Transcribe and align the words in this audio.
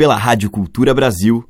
pela 0.00 0.16
Rádio 0.16 0.50
Cultura 0.50 0.94
Brasil. 0.94 1.44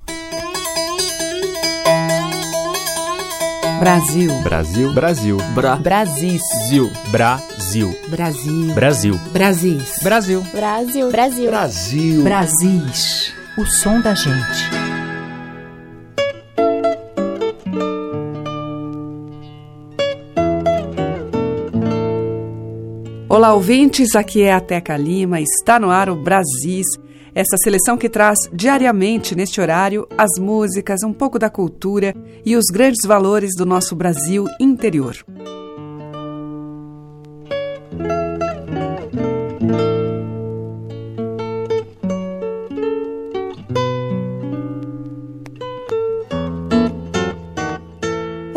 Brasil. 3.78 4.42
Brasil. 4.42 4.92
Brasil. 4.92 5.36
Bra. 5.54 5.76
Brasis. 5.76 6.42
Zil. 6.66 6.90
Brasil. 7.12 7.96
Brasil. 8.08 8.74
Brasil. 8.74 9.14
Brasis. 9.32 10.02
Brasil. 10.02 10.42
Brasil. 10.52 11.10
Brasil. 11.12 11.48
Brasil. 11.48 12.24
Brasis. 12.24 13.32
O 13.56 13.64
som 13.64 14.00
da 14.00 14.16
gente. 14.16 14.68
Olá, 23.28 23.54
ouvintes. 23.54 24.16
Aqui 24.16 24.42
é 24.42 24.52
a 24.52 24.60
Teca 24.60 24.96
Lima. 24.96 25.40
Está 25.40 25.78
no 25.78 25.88
ar 25.88 26.10
o 26.10 26.16
Brasis 26.16 26.88
essa 27.34 27.56
seleção 27.62 27.96
que 27.96 28.08
traz 28.08 28.38
diariamente, 28.52 29.34
neste 29.34 29.60
horário, 29.60 30.06
as 30.16 30.38
músicas, 30.38 31.02
um 31.02 31.12
pouco 31.12 31.38
da 31.38 31.48
cultura 31.48 32.14
e 32.44 32.56
os 32.56 32.66
grandes 32.72 33.06
valores 33.06 33.52
do 33.56 33.64
nosso 33.64 33.94
Brasil 33.96 34.46
interior. 34.58 35.16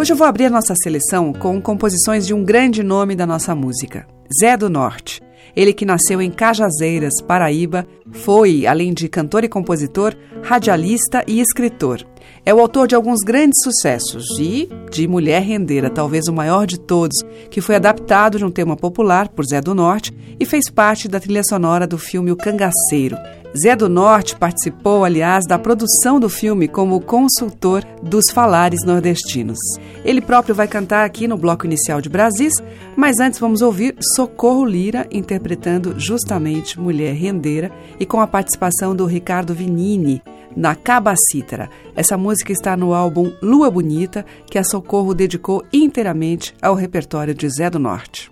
Hoje 0.04 0.12
eu 0.12 0.18
vou 0.18 0.28
abrir 0.28 0.48
a 0.48 0.50
nossa 0.50 0.76
seleção 0.76 1.32
com 1.32 1.62
composições 1.62 2.28
de 2.28 2.34
um 2.34 2.44
grande 2.44 2.84
nome 2.84 3.16
da 3.16 3.26
nossa 3.26 3.56
música, 3.56 4.06
Zé 4.38 4.58
do 4.58 4.70
Norte. 4.70 5.23
Ele 5.56 5.74
que 5.74 5.86
nasceu 5.86 6.22
em 6.22 6.32
Cajazeiras, 6.32 7.22
Paraíba, 7.28 7.86
foi, 8.12 8.66
além 8.66 8.94
de 8.94 9.08
cantor 9.08 9.44
e 9.44 9.50
compositor, 9.50 10.16
radialista 10.42 11.24
e 11.28 11.40
escritor. 11.40 12.06
É 12.46 12.54
o 12.54 12.60
autor 12.60 12.88
de 12.88 12.96
alguns 12.96 13.20
grandes 13.20 13.64
sucessos 13.64 14.26
e 14.40 14.68
de 14.92 15.08
Mulher 15.08 15.42
Rendeira, 15.42 15.90
talvez 15.90 16.28
o 16.28 16.34
maior 16.34 16.66
de 16.66 16.80
todos, 16.80 17.18
que 17.50 17.62
foi 17.62 17.76
adaptado 17.76 18.38
de 18.38 18.46
um 18.46 18.52
tema 18.52 18.76
popular 18.76 19.30
por 19.30 19.46
Zé 19.46 19.62
do 19.62 19.74
Norte 19.74 20.14
e 20.40 20.46
fez 20.46 20.70
parte 20.70 21.08
da 21.08 21.20
trilha 21.20 21.44
sonora 21.44 21.88
do 21.88 21.98
filme 21.98 22.32
O 22.32 22.36
Cangaceiro. 22.36 23.16
Zé 23.56 23.76
do 23.76 23.88
Norte 23.88 24.36
participou, 24.36 25.06
aliás, 25.06 25.46
da 25.46 25.60
produção 25.60 26.20
do 26.20 26.28
filme 26.28 26.68
como 26.68 27.00
consultor 27.00 27.84
dos 28.02 28.32
falares 28.32 28.84
nordestinos. 28.84 29.60
Ele 30.04 30.22
próprio 30.22 30.56
vai 30.56 30.68
cantar 30.68 31.06
aqui 31.06 31.28
no 31.28 31.38
bloco 31.38 31.66
inicial 31.66 32.02
de 32.02 32.10
Brasis, 32.10 32.54
mas 32.96 33.20
antes 33.20 33.40
vamos 33.40 33.62
ouvir 33.62 33.96
Socorro 34.16 34.66
Lira 34.66 35.08
interpretando 35.12 36.00
justamente 36.00 36.80
Mulher 36.80 37.14
Rendeira 37.14 37.72
e 38.00 38.06
com 38.08 38.20
a 38.20 38.28
participação 38.28 38.96
do 38.96 39.06
Ricardo 39.06 39.54
Vinini 39.54 40.22
na 40.56 40.76
Cabacítara. 40.76 41.70
Essa 41.96 42.18
música 42.18 42.52
está 42.52 42.76
no 42.76 42.94
álbum 42.94 43.32
Lua 43.42 43.70
Bonita, 43.70 44.26
que 44.50 44.58
a 44.58 44.64
Socorro 44.64 45.14
dedicou 45.14 45.64
inteiramente 45.72 46.56
ao 46.60 46.74
repertório 46.74 47.36
de 47.36 47.48
Zé 47.50 47.70
do 47.70 47.78
Norte. 47.80 48.32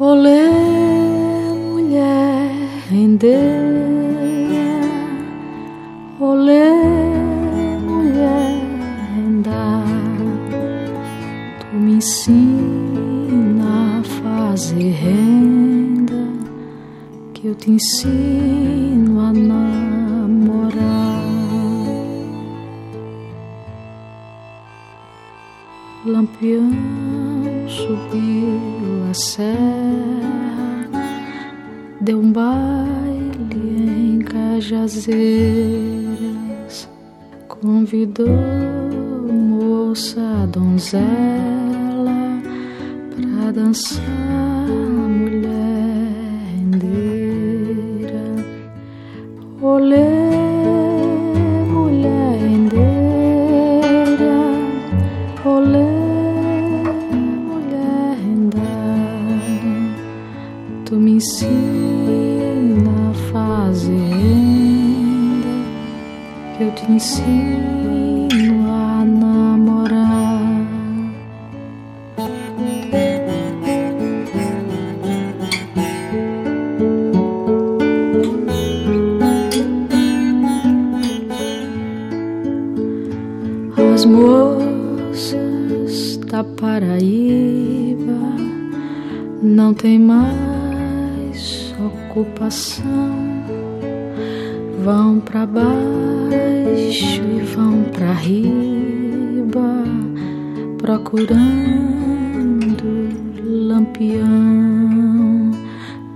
Olê, 0.00 0.48
mulher 1.56 2.52
rendeira, 2.88 3.40
olê, 6.20 6.70
mulher 7.84 8.60
renda, 9.12 9.82
tu 11.58 11.76
me 11.76 11.94
ensina 11.94 13.98
a 13.98 14.02
fazer 14.04 14.92
renda, 14.92 16.28
que 17.34 17.48
eu 17.48 17.56
te 17.56 17.72
ensino 17.72 18.27
donzela 40.88 42.42
pra 43.10 43.52
dançar 43.52 44.02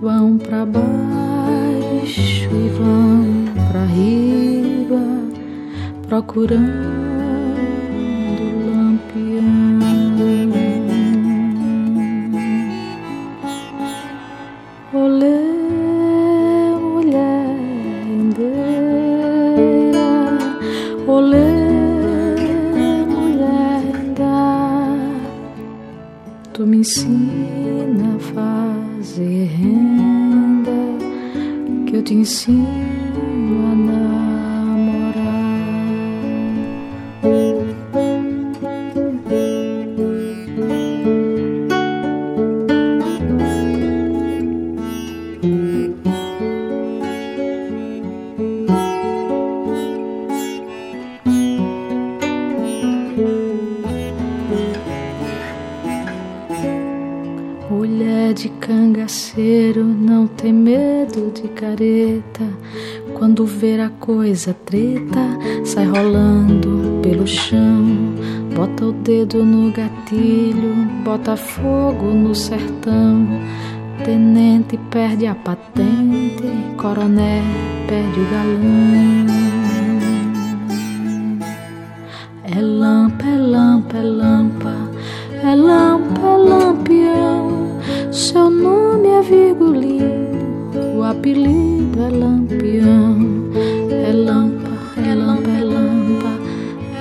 Vão 0.00 0.38
pra 0.38 0.66
baixo 0.66 2.48
e 2.50 2.69
vão 2.78 3.44
pra 3.70 3.84
riba, 3.84 5.00
procurando 6.08 7.01
que 32.12 32.50
eu 32.50 32.81
Quando 63.42 63.58
ver 63.58 63.80
a 63.80 63.88
coisa 63.88 64.54
treta, 64.54 65.36
sai 65.64 65.84
rolando 65.84 67.00
pelo 67.02 67.26
chão. 67.26 68.14
Bota 68.54 68.84
o 68.84 68.92
dedo 68.92 69.44
no 69.44 69.72
gatilho, 69.72 70.72
bota 71.02 71.36
fogo 71.36 72.06
no 72.06 72.36
sertão. 72.36 73.26
Tenente 74.04 74.78
perde 74.92 75.26
a 75.26 75.34
patente, 75.34 76.44
coronel 76.76 77.42
perde 77.88 78.20
o 78.20 78.30
galão. 78.30 79.26
É 82.44 82.60
lampa, 82.60 83.26
é 83.26 83.38
lampa, 83.38 83.96
é 83.96 84.02
lampa, 84.02 84.74
é 85.42 85.56
lampa, 85.56 86.26
é 86.28 86.36
lampião. 86.36 87.80
Seu 88.12 88.48
nome 88.48 89.08
é 89.08 89.20
Virgulino, 89.20 90.96
o 90.96 91.02
apelido 91.02 92.00
é 92.00 92.08
lampião. 92.08 93.21
É 94.12 94.14
lampa, 94.14 94.69
é 94.99 95.14
lampa, 95.14 95.49
é 95.49 95.64
lampa, 95.64 96.29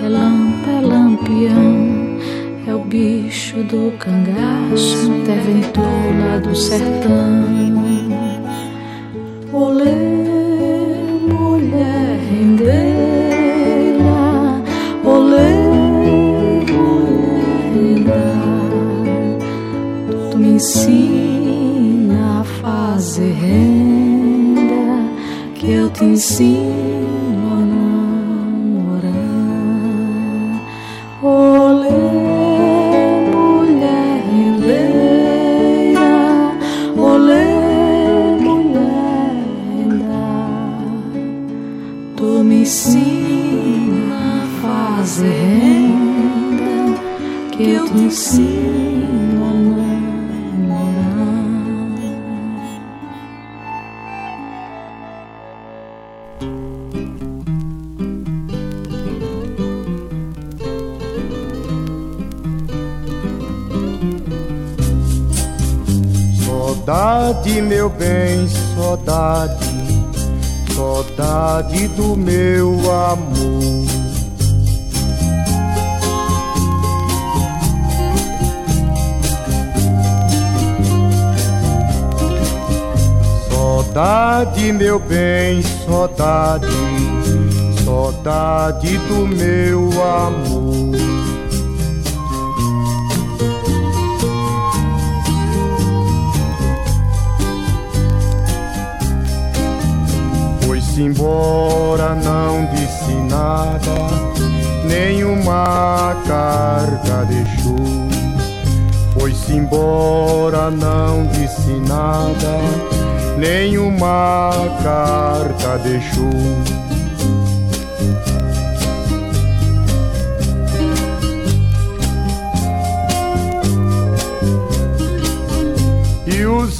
é 0.01 0.07
lampa, 0.07 0.69
é 0.69 0.79
lampião. 0.79 2.17
É 2.65 2.73
o 2.73 2.79
bicho 2.85 3.57
do 3.63 3.91
cangaço, 3.97 5.11
interventor 5.11 5.83
lá 6.21 6.37
do 6.37 6.55
sertão. 6.55 7.43
Olê, 9.51 9.91
mulher 11.27 12.17
rendeira, 12.31 13.03
olê, 15.03 15.51
mulher 17.73 18.37
tu 20.31 20.37
me 20.37 20.51
ensina 20.51 22.39
a 22.39 22.43
fazer 22.45 23.33
renda, 23.33 25.11
que 25.55 25.71
eu 25.71 25.89
te 25.89 26.05
ensino 26.05 26.70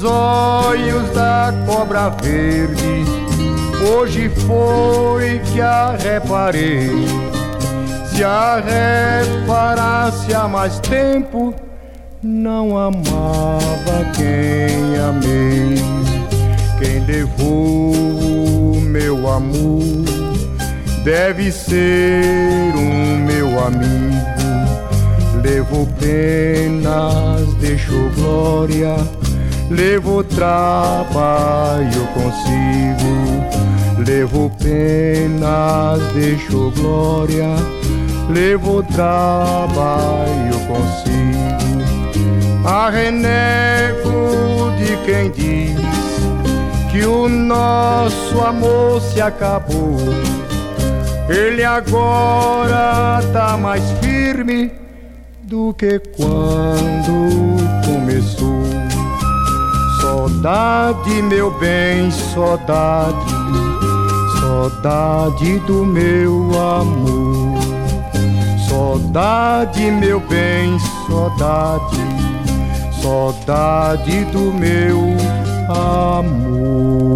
os 0.02 0.04
olhos 0.04 1.10
da 1.10 1.54
cobra 1.64 2.08
verde, 2.10 3.04
hoje 3.88 4.28
foi 4.46 5.38
que 5.52 5.60
a 5.60 5.96
reparei. 5.96 6.90
Se 8.06 8.24
a 8.24 8.60
reparasse 8.60 10.34
há 10.34 10.48
mais 10.48 10.78
tempo, 10.80 11.54
não 12.22 12.76
amava 12.76 14.04
quem 14.16 14.98
amei. 14.98 15.76
Quem 16.78 17.04
levou 17.06 17.92
o 17.94 18.80
meu 18.80 19.30
amor 19.30 19.82
deve 21.04 21.52
ser 21.52 22.74
um 22.76 23.24
meu 23.24 23.64
amigo. 23.64 24.12
Levou 25.42 25.86
penas, 25.98 27.54
deixou 27.54 28.10
glória, 28.10 28.96
levou 29.70 30.22
trabalho 30.24 32.06
consigo. 32.14 33.22
Levou 34.06 34.50
penas, 34.50 36.00
deixou 36.14 36.70
glória, 36.72 37.54
levou 38.28 38.82
trabalho 38.82 40.58
consigo. 40.66 41.12
A 42.64 42.90
renego 42.90 44.72
de 44.76 44.96
quem 45.04 45.30
diz 45.30 45.80
que 46.90 47.04
o 47.06 47.28
nosso 47.28 48.40
amor 48.40 49.00
se 49.00 49.20
acabou. 49.20 49.96
Ele 51.28 51.64
agora 51.64 53.20
tá 53.32 53.56
mais 53.56 53.82
firme 54.00 54.70
do 55.44 55.72
que 55.74 55.98
quando 56.16 57.56
começou. 57.86 58.91
Saudade, 60.42 61.22
meu 61.22 61.52
bem, 61.52 62.10
saudade, 62.10 63.32
saudade 64.40 65.60
do 65.60 65.86
meu 65.86 66.50
amor. 66.60 67.60
Saudade, 68.68 69.88
meu 69.88 70.18
bem, 70.18 70.76
saudade, 71.06 71.96
saudade 73.00 74.24
do 74.32 74.52
meu 74.52 75.16
amor. 75.68 77.11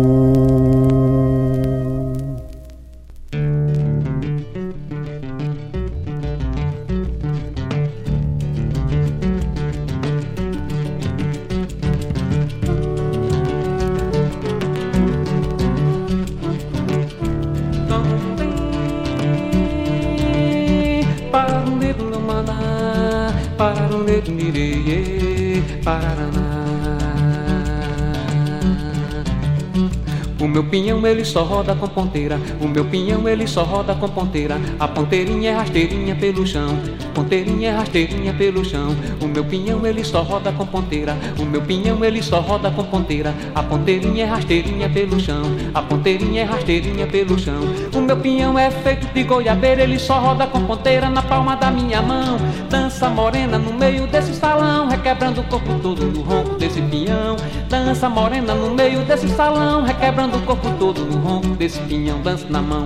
O 30.39 30.49
meu 30.49 30.63
pinhão 30.65 31.07
ele 31.07 31.25
só 31.25 31.43
roda 31.43 31.75
com 31.75 31.89
ponteira, 31.89 32.39
o 32.61 32.69
meu 32.69 32.85
pinhão 32.85 33.29
ele 33.29 33.47
só 33.47 33.63
roda 33.63 33.95
com 33.95 34.09
ponteira. 34.09 34.61
A 34.79 34.87
ponteirinha 34.87 35.51
é 35.51 35.55
rasteirinha 35.55 36.15
pelo 36.15 36.47
chão, 36.47 36.79
ponteirinha 37.17 37.71
é 37.71 37.73
rasteirinha 37.73 38.35
pelo 38.35 38.63
chão. 38.63 38.95
O 39.23 39.27
meu 39.27 39.43
pinhão 39.43 39.87
ele 39.87 40.05
só 40.05 40.21
roda 40.21 40.53
com 40.53 40.67
ponteira, 40.67 41.17
o 41.39 41.47
meu 41.47 41.63
pinhão 41.63 42.05
ele 42.05 42.23
só 42.23 42.41
roda 42.41 42.71
com 42.71 42.85
ponteira. 42.85 43.35
A 43.55 43.63
ponteirinha 43.63 44.25
é 44.25 44.27
rasteirinha 44.27 44.87
pelo 44.91 45.19
chão, 45.19 45.43
a 45.73 45.81
ponteirinha 45.81 46.43
é 46.43 46.45
rasteirinha 46.45 47.07
pelo 47.07 47.39
chão. 47.39 47.61
O 47.95 48.03
meu 48.03 48.19
pinhão 48.19 48.59
é 48.59 48.71
feito 48.71 49.07
de 49.15 49.23
goiabeira, 49.25 49.83
ele 49.83 49.99
só 49.99 50.19
roda 50.19 50.47
com 50.47 50.67
ponteira 50.67 51.09
na 51.09 51.23
palma 51.23 51.57
da 51.57 51.71
minha 51.71 52.03
mão. 52.03 52.37
Dança 52.69 53.09
morena 53.09 53.57
no 53.57 53.73
meio 53.73 54.07
desse 54.09 54.35
salão, 54.35 54.87
requebrando 54.87 55.41
o 55.41 55.45
corpo 55.45 55.73
todo 55.81 56.05
no 56.05 56.21
ronco 56.21 56.57
desse 56.57 56.83
pinhão. 56.83 57.37
Dança 57.71 58.11
morena 58.11 58.55
no 58.55 58.75
meio 58.75 59.01
desse 59.07 59.29
salão, 59.31 59.83
requebrando 59.83 60.37
o 60.37 60.43
corpo 60.43 60.69
todo 60.79 61.03
no 61.07 61.17
ronco 61.17 61.49
desse 61.57 61.81
pinhão. 61.81 62.21
Dança 62.21 62.47
na 62.51 62.61
mão, 62.61 62.85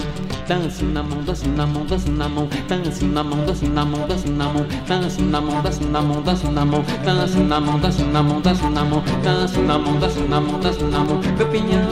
dança 0.51 0.85
na 0.85 1.01
mão, 1.01 1.23
dança 1.23 1.47
na 1.47 1.65
mão, 1.65 1.87
dança 1.87 2.11
na 2.11 2.29
mão, 2.29 2.49
dança 2.69 3.07
na 3.07 3.23
mão, 3.23 3.47
dança 3.47 3.67
na 3.69 3.85
mão, 3.85 4.09
dança 4.09 4.27
na 4.27 4.61
mão, 4.61 4.83
dança 4.83 5.23
na 5.23 5.41
mão, 5.41 5.63
dança 5.63 5.85
na 5.85 6.03
mão, 6.03 6.23
dança 6.23 6.51
na 6.51 6.61
mão, 6.65 7.01
dança 7.23 7.45
na 7.45 7.61
mão, 7.63 7.79
dança 7.79 8.03
na 8.03 8.21
mão, 8.21 8.41
dança 8.41 8.67
na 8.67 8.85
mão, 8.85 9.03
dança 9.23 9.61
na 9.61 9.79
mão, 9.79 9.95
dança 10.01 10.21
na 10.21 10.41
mão, 10.41 10.59
dança 10.59 10.85
na 10.87 10.99
mão, 10.99 11.21
meu 11.39 11.47
pinhão. 11.47 11.87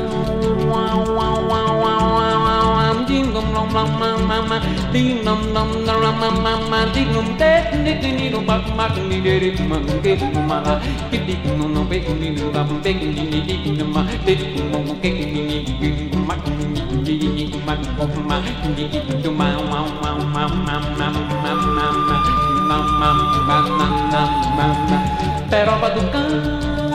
Uau, 0.67 1.07
uau, 1.07 1.39
uau, 1.47 1.79
uau, 1.79 2.11
uau, 2.11 2.75
uau, 2.75 3.05
ding 3.07 3.31
dong 15.81 16.08
Peroba 25.51 25.91
do 25.91 26.01
campo 26.13 26.88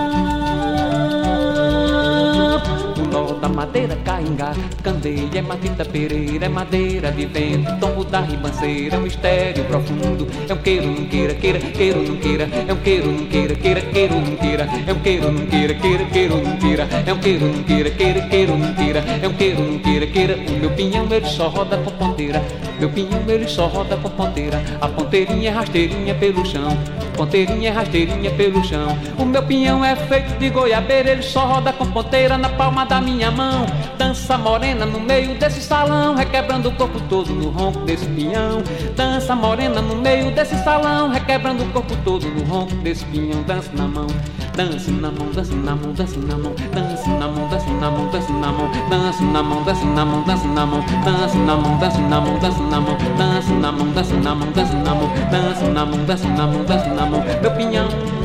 da 3.44 3.50
madeira, 3.50 3.98
caingá, 4.06 4.54
candeia, 4.82 5.28
é 5.36 5.42
matita 5.42 5.84
pereira, 5.84 6.46
é 6.46 6.48
madeira 6.48 7.12
de 7.12 7.26
vento, 7.26 7.78
tombo 7.78 8.06
da 8.06 8.22
ribanceira, 8.22 8.96
é 8.96 8.98
um 8.98 9.02
mistério 9.02 9.66
profundo, 9.66 10.26
é 10.48 10.54
um 10.54 10.58
queiro, 10.60 10.88
não 10.88 11.06
queira, 11.08 11.34
queira, 11.34 11.60
queiro, 11.60 12.04
não 12.04 12.16
queira, 12.16 12.50
é 12.66 12.72
um 12.72 12.78
queiro, 12.78 13.12
não 13.12 13.26
queira, 13.26 13.56
queira, 13.56 13.82
queiro, 13.82 14.16
não 14.16 14.36
queira, 14.38 14.64
é 14.88 14.94
um 14.94 15.00
queiro, 15.02 15.30
não 15.30 15.46
queira, 15.46 15.74
queira, 15.74 16.06
queiro, 16.06 16.38
não 16.38 16.56
queira, 16.56 16.88
é 17.06 17.14
um 17.14 17.20
queiro, 17.20 17.46
não 17.46 17.64
queira, 17.64 17.92
queira, 17.92 18.22
queiro, 18.30 18.58
não 18.58 18.74
queira, 18.76 19.00
é 19.00 19.28
um 19.28 19.34
queiro, 19.34 19.62
não 19.62 19.80
queira, 19.80 20.08
queira, 20.08 20.36
o 20.38 20.60
meu 20.62 20.72
pinhão 20.72 21.06
ele 21.12 21.26
só 21.26 21.50
roda 21.50 21.78
com 21.80 21.92
ponteira, 21.92 22.42
meu 22.80 22.90
pinhão 22.90 23.24
ele 23.28 23.48
só 23.48 23.68
roda 23.68 23.98
com 23.98 24.10
ponteira, 24.10 24.64
a 24.82 24.88
ponteirinha 24.88 25.50
é 25.50 25.54
rasteirinha 25.54 26.16
pelo 26.16 26.46
chão, 26.46 26.78
ponteirinha 27.16 27.70
é 27.70 27.72
rasteirinha 27.72 28.32
pelo 28.32 28.64
chão, 28.64 28.98
o 29.18 29.26
meu 29.26 29.44
pinhão 29.44 29.84
é 29.84 29.96
feito 29.96 30.38
de 30.38 30.50
goiabeira, 30.50 31.12
ele 31.12 31.22
só 31.22 31.46
roda 31.46 31.72
com 31.74 31.86
ponteira 31.86 32.38
na 32.38 32.50
palma 32.50 32.86
da 32.86 33.00
minha 33.02 33.32
mão. 33.32 33.66
Dança 33.98 34.38
morena 34.38 34.86
no 34.86 35.00
meio 35.00 35.36
desse 35.36 35.62
salão, 35.62 36.16
requebrando 36.16 36.70
o 36.70 36.72
corpo 36.74 37.00
todo 37.10 37.34
no 37.34 37.50
ronco 37.50 37.80
desse 37.82 38.06
pinhão. 38.08 38.64
Dança 38.96 39.36
morena 39.36 39.82
no 39.82 39.96
meio 39.96 40.32
desse 40.32 40.56
salão, 40.64 41.10
requebrando 41.10 41.64
o 41.64 41.68
corpo 41.70 41.96
todo 42.04 42.28
no 42.28 42.44
ronco 42.44 42.76
desse 42.78 43.06
pinhão. 43.06 43.42
Dança 43.44 43.72
na 43.74 43.88
mão, 43.88 44.08
dança 44.56 44.92
na 44.92 45.12
mão, 45.12 45.28
dança 45.34 45.54
na 45.56 45.76
mão, 45.76 45.94
dança 45.94 46.20
na 46.20 46.38
mão, 46.38 46.56
dança 46.74 47.10
na 47.10 47.28
mão, 47.28 47.48
dança 47.50 47.70
na 47.70 47.92
mão, 47.92 48.10
dança 48.10 48.34
na 48.34 48.52
mão, 48.52 48.72
dança 48.92 49.14
na 49.14 49.44
mão, 49.44 49.64
dança 49.64 49.86
na 49.86 50.06
mão, 50.06 50.24
dança 50.24 50.46
na 50.46 50.66
mão, 50.66 50.84
dança 50.86 50.98
na 50.98 51.06
mão, 51.06 51.06
dança 51.06 51.38
na 51.38 51.56
mão, 51.56 51.78
dança 51.78 52.00
na 52.00 52.22
mão, 52.22 52.40
dança 52.40 52.63
namo, 52.70 52.98
das 53.18 53.48
namo, 53.50 53.86
das 53.94 54.12
namo, 54.12 54.46
das 54.54 54.74
namo, 54.74 55.10
das 55.32 55.62
namo, 55.62 55.98
das 56.06 56.24
namo, 56.24 56.64
das 56.64 56.88
namo, 56.88 57.24
meu 57.42 57.52
pinhão. 57.52 58.23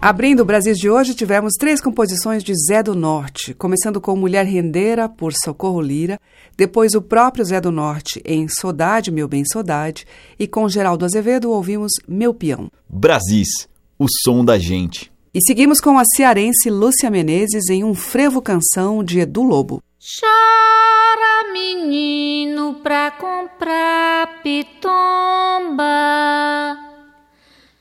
Abrindo 0.00 0.40
o 0.40 0.44
Brasil 0.44 0.74
de 0.74 0.88
hoje, 0.88 1.12
tivemos 1.12 1.54
três 1.58 1.80
composições 1.80 2.44
de 2.44 2.52
Zé 2.54 2.84
do 2.84 2.94
Norte, 2.94 3.52
começando 3.52 4.00
com 4.00 4.14
Mulher 4.14 4.46
Rendeira, 4.46 5.08
por 5.08 5.32
Socorro 5.32 5.80
Lira, 5.80 6.20
depois 6.56 6.94
o 6.94 7.02
próprio 7.02 7.44
Zé 7.44 7.60
do 7.60 7.72
Norte 7.72 8.22
em 8.24 8.46
Sodade, 8.48 9.10
Meu 9.10 9.26
Bem 9.26 9.42
Sodade, 9.44 10.06
e 10.38 10.46
com 10.46 10.68
Geraldo 10.68 11.04
Azevedo 11.04 11.50
ouvimos 11.50 11.90
Meu 12.06 12.32
Peão. 12.32 12.70
Brasis, 12.88 13.68
o 13.98 14.06
som 14.22 14.44
da 14.44 14.56
gente. 14.56 15.10
E 15.34 15.40
seguimos 15.44 15.80
com 15.80 15.98
a 15.98 16.04
cearense 16.14 16.70
Lúcia 16.70 17.10
Menezes 17.10 17.68
em 17.68 17.82
um 17.82 17.92
frevo 17.92 18.40
canção 18.40 19.02
de 19.02 19.18
Edu 19.18 19.42
Lobo. 19.42 19.82
Chora, 19.98 21.52
menino, 21.52 22.74
pra 22.84 23.10
comprar 23.10 24.42
pitomba. 24.44 25.88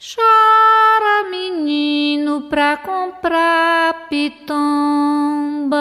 Chora, 0.10 1.30
menino, 1.30 2.44
pra 2.44 2.78
comprar 2.78 4.08
pitomba. 4.08 5.78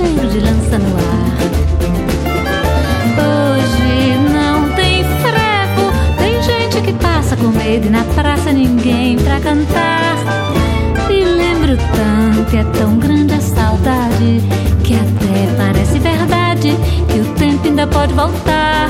Cheiro 0.00 0.28
de 0.28 0.40
lança 0.40 0.78
no 0.78 0.96
ar. 0.96 1.36
Hoje 3.20 4.16
não 4.32 4.70
tem 4.74 5.04
frevo, 5.04 5.92
tem 6.16 6.42
gente 6.42 6.80
que 6.80 6.92
passa 6.94 7.36
com 7.36 7.48
medo 7.48 7.86
e 7.86 7.90
na 7.90 8.02
praça 8.14 8.50
ninguém 8.50 9.18
pra 9.18 9.38
cantar. 9.40 10.16
Me 11.06 11.22
lembro 11.22 11.76
tanto, 11.76 12.56
é 12.56 12.64
tão 12.78 12.98
grande 12.98 13.34
a 13.34 13.40
saudade 13.40 14.40
que 14.84 14.94
até 14.94 15.54
parece 15.58 15.98
verdade 15.98 16.74
que 17.08 17.20
o 17.20 17.24
tempo 17.34 17.68
ainda 17.68 17.86
pode 17.86 18.14
voltar. 18.14 18.88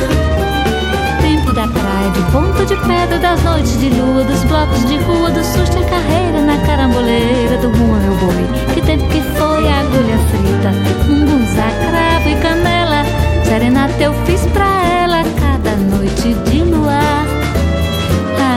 Tempo 1.20 1.52
da 1.52 1.66
praia, 1.66 2.10
de 2.12 2.22
ponta 2.30 2.64
de 2.64 2.76
pedra, 2.86 3.18
das 3.18 3.42
noites 3.42 3.80
de 3.80 3.88
lua, 3.90 4.22
dos 4.22 4.44
blocos 4.44 4.86
de 4.86 4.96
rua, 4.98 5.30
do 5.30 5.42
susto 5.42 5.76
e 5.76 5.84
carreira 5.86 6.40
na 6.40 6.56
caramboleira 6.64 7.56
do 7.58 7.68
rua 7.68 7.98
meu 7.98 8.14
boi. 8.14 8.69
Tempo 8.90 9.06
que 9.06 9.20
foi 9.20 9.68
agulha 9.68 10.18
frita, 10.30 10.72
bunzá, 11.06 11.70
cravo 11.78 12.28
e 12.28 12.34
canela. 12.42 13.04
Serenata 13.44 14.02
eu 14.02 14.12
fiz 14.26 14.40
pra 14.46 14.66
ela 14.84 15.22
cada 15.38 15.76
noite 15.76 16.34
de 16.50 16.64
luar. 16.64 17.24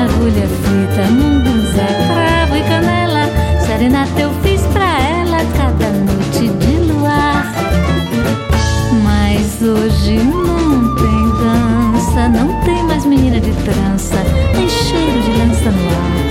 Agulha 0.02 0.48
frita, 0.48 1.04
mungunzá, 1.12 1.86
cravo 2.08 2.56
e 2.58 2.64
canela. 2.64 3.30
Serenata 3.64 4.20
eu 4.20 4.32
fiz 4.42 4.62
pra 4.74 5.00
ela 5.02 5.38
cada 5.56 5.90
noite 5.92 6.48
de 6.48 6.92
luar. 6.92 7.54
Mas 9.04 9.62
hoje 9.62 10.18
não 10.18 10.96
tem 10.96 11.30
dança, 11.44 12.28
não 12.30 12.60
tem 12.64 12.84
mais 12.86 13.06
menina 13.06 13.40
de 13.40 13.52
trança, 13.62 14.16
nem 14.56 14.68
cheiro 14.68 15.22
de 15.22 15.32
lança 15.38 15.70
no 15.70 15.90
ar. 15.90 16.23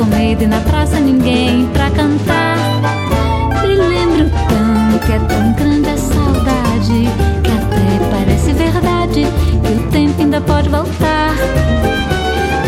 Que 0.00 0.04
passa 0.04 0.04
com 0.04 0.04
medo 0.04 0.42
e 0.42 0.46
na 0.46 0.60
praça 0.60 0.98
ninguém 1.00 1.66
pra 1.72 1.90
cantar. 1.90 2.56
Me 3.62 3.74
lembro 3.74 4.30
tanto 4.48 5.06
que 5.06 5.12
é 5.12 5.18
tão 5.18 5.52
grande 5.52 5.88
a 5.90 5.96
saudade 5.96 7.08
que 7.42 7.50
até 7.50 7.98
parece 8.10 8.52
verdade 8.52 9.26
que 9.64 9.72
o 9.72 9.90
tempo 9.90 10.20
ainda 10.20 10.40
pode 10.40 10.68
voltar. 10.68 11.34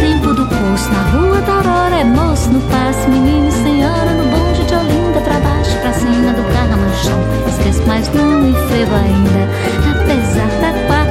Tempo 0.01 0.35
do 0.35 0.47
poço 0.47 0.91
na 0.93 1.03
rua 1.11 1.41
da 1.41 1.53
Aurora 1.53 1.97
é 1.97 2.05
moço 2.05 2.51
no 2.51 2.61
passe, 2.63 3.09
menino 3.09 3.49
e 3.49 3.53
senhora 3.53 4.13
no 4.13 4.25
bonde 4.25 4.65
de 4.65 4.75
Olinda 4.75 5.21
pra 5.21 5.39
baixo, 5.41 5.79
pra 5.79 5.93
cima 5.93 6.33
do 6.33 6.43
carro 6.53 6.77
no 6.77 6.95
chão. 6.97 7.19
Esqueço, 7.49 7.83
mas 7.87 8.13
não 8.15 8.41
me 8.41 8.53
frevo 8.69 8.95
ainda, 8.95 9.49
apesar 9.91 10.49
da 10.61 10.73
quarta-feira, 10.87 11.02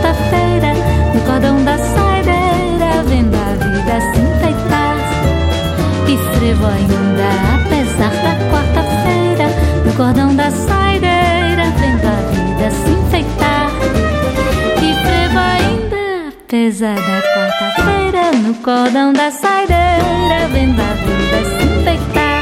E 6.12 6.18
frevo 6.18 6.66
ainda, 6.68 7.30
apesar 7.56 8.10
da 8.10 8.36
quarta-feira, 8.52 9.48
no 9.86 9.94
cordão 9.94 10.36
da 10.36 10.52
saideira, 10.52 11.72
vendo 11.80 12.06
a 12.06 12.20
vida 12.34 12.70
se 12.70 12.90
enfeitar. 12.92 13.72
E 14.84 14.94
frevo 15.06 15.40
ainda, 15.40 16.36
apesar 16.44 16.96
da 16.96 17.22
quarta-feira, 17.22 18.32
no 18.46 18.54
cordão 18.56 19.14
da 19.14 19.32
saideira, 19.32 20.50
vendo 20.52 20.82
a 20.82 20.94
vida 20.96 21.46
se 21.46 21.80
enfeitar. 21.80 22.41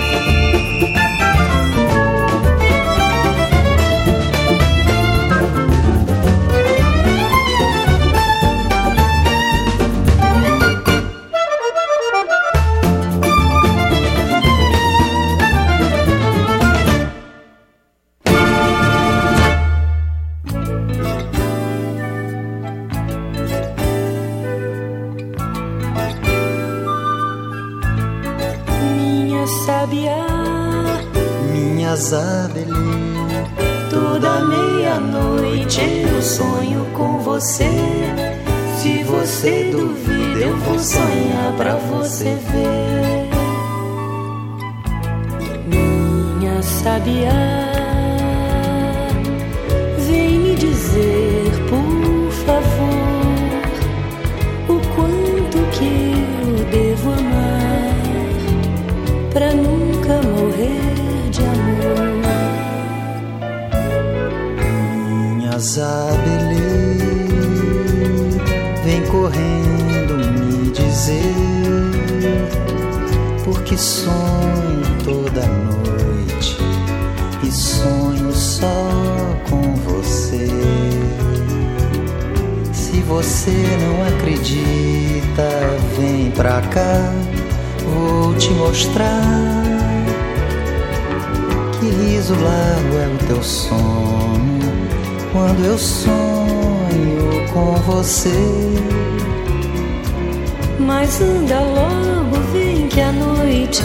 Anda 101.21 101.59
logo, 101.59 102.37
vem 102.53 102.87
que 102.87 103.01
a 103.01 103.11
noite 103.11 103.83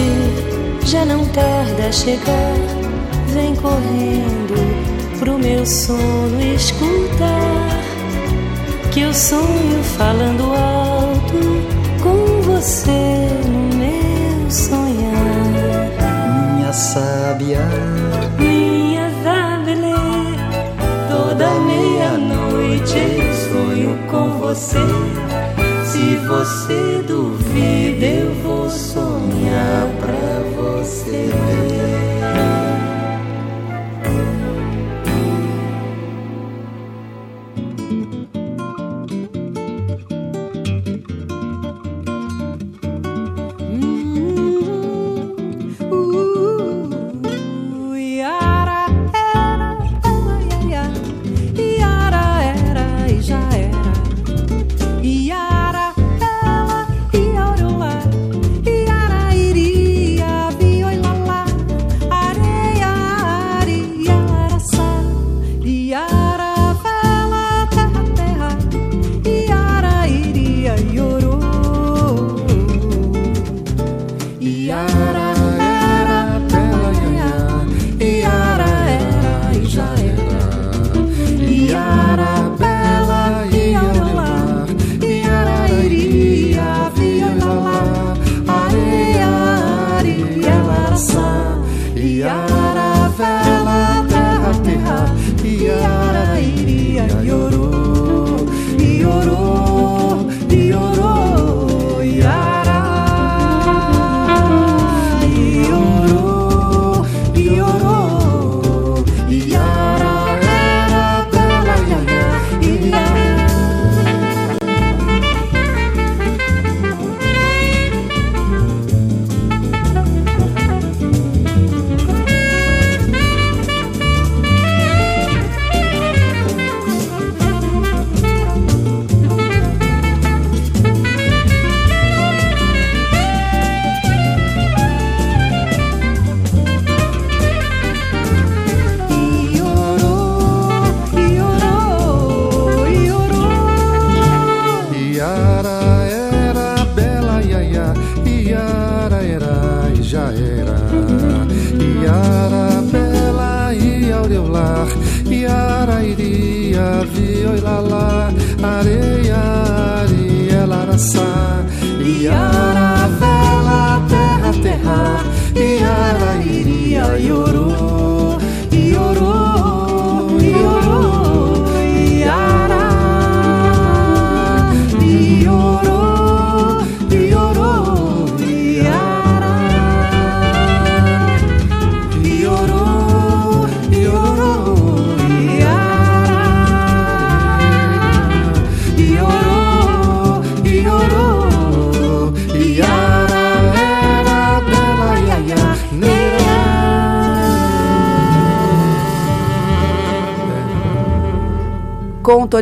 já 0.87 1.05
não 1.05 1.27
tarda 1.27 1.89
a 1.89 1.93
chegar. 1.93 2.55
Vem 3.29 3.57
correndo 3.57 5.19
pro 5.19 5.37
meu 5.37 5.67
sono 5.67 6.41
escutar 6.55 7.85
que 8.93 9.01
eu 9.01 9.13
sonho 9.13 9.83
falando 9.99 10.45
alto 10.45 11.39
com 12.01 12.43
você 12.43 13.29
no 13.45 13.77
meu 13.79 14.51
sonhar. 14.51 14.95
Minha 16.55 16.73
sábia, 16.73 17.59
você 26.45 27.03
duvida, 27.09 28.05
eu 28.05 28.35
vou 28.43 28.69
sonhar 28.69 29.89
pra 29.99 30.43
você 30.55 31.31
ver. 31.31 31.74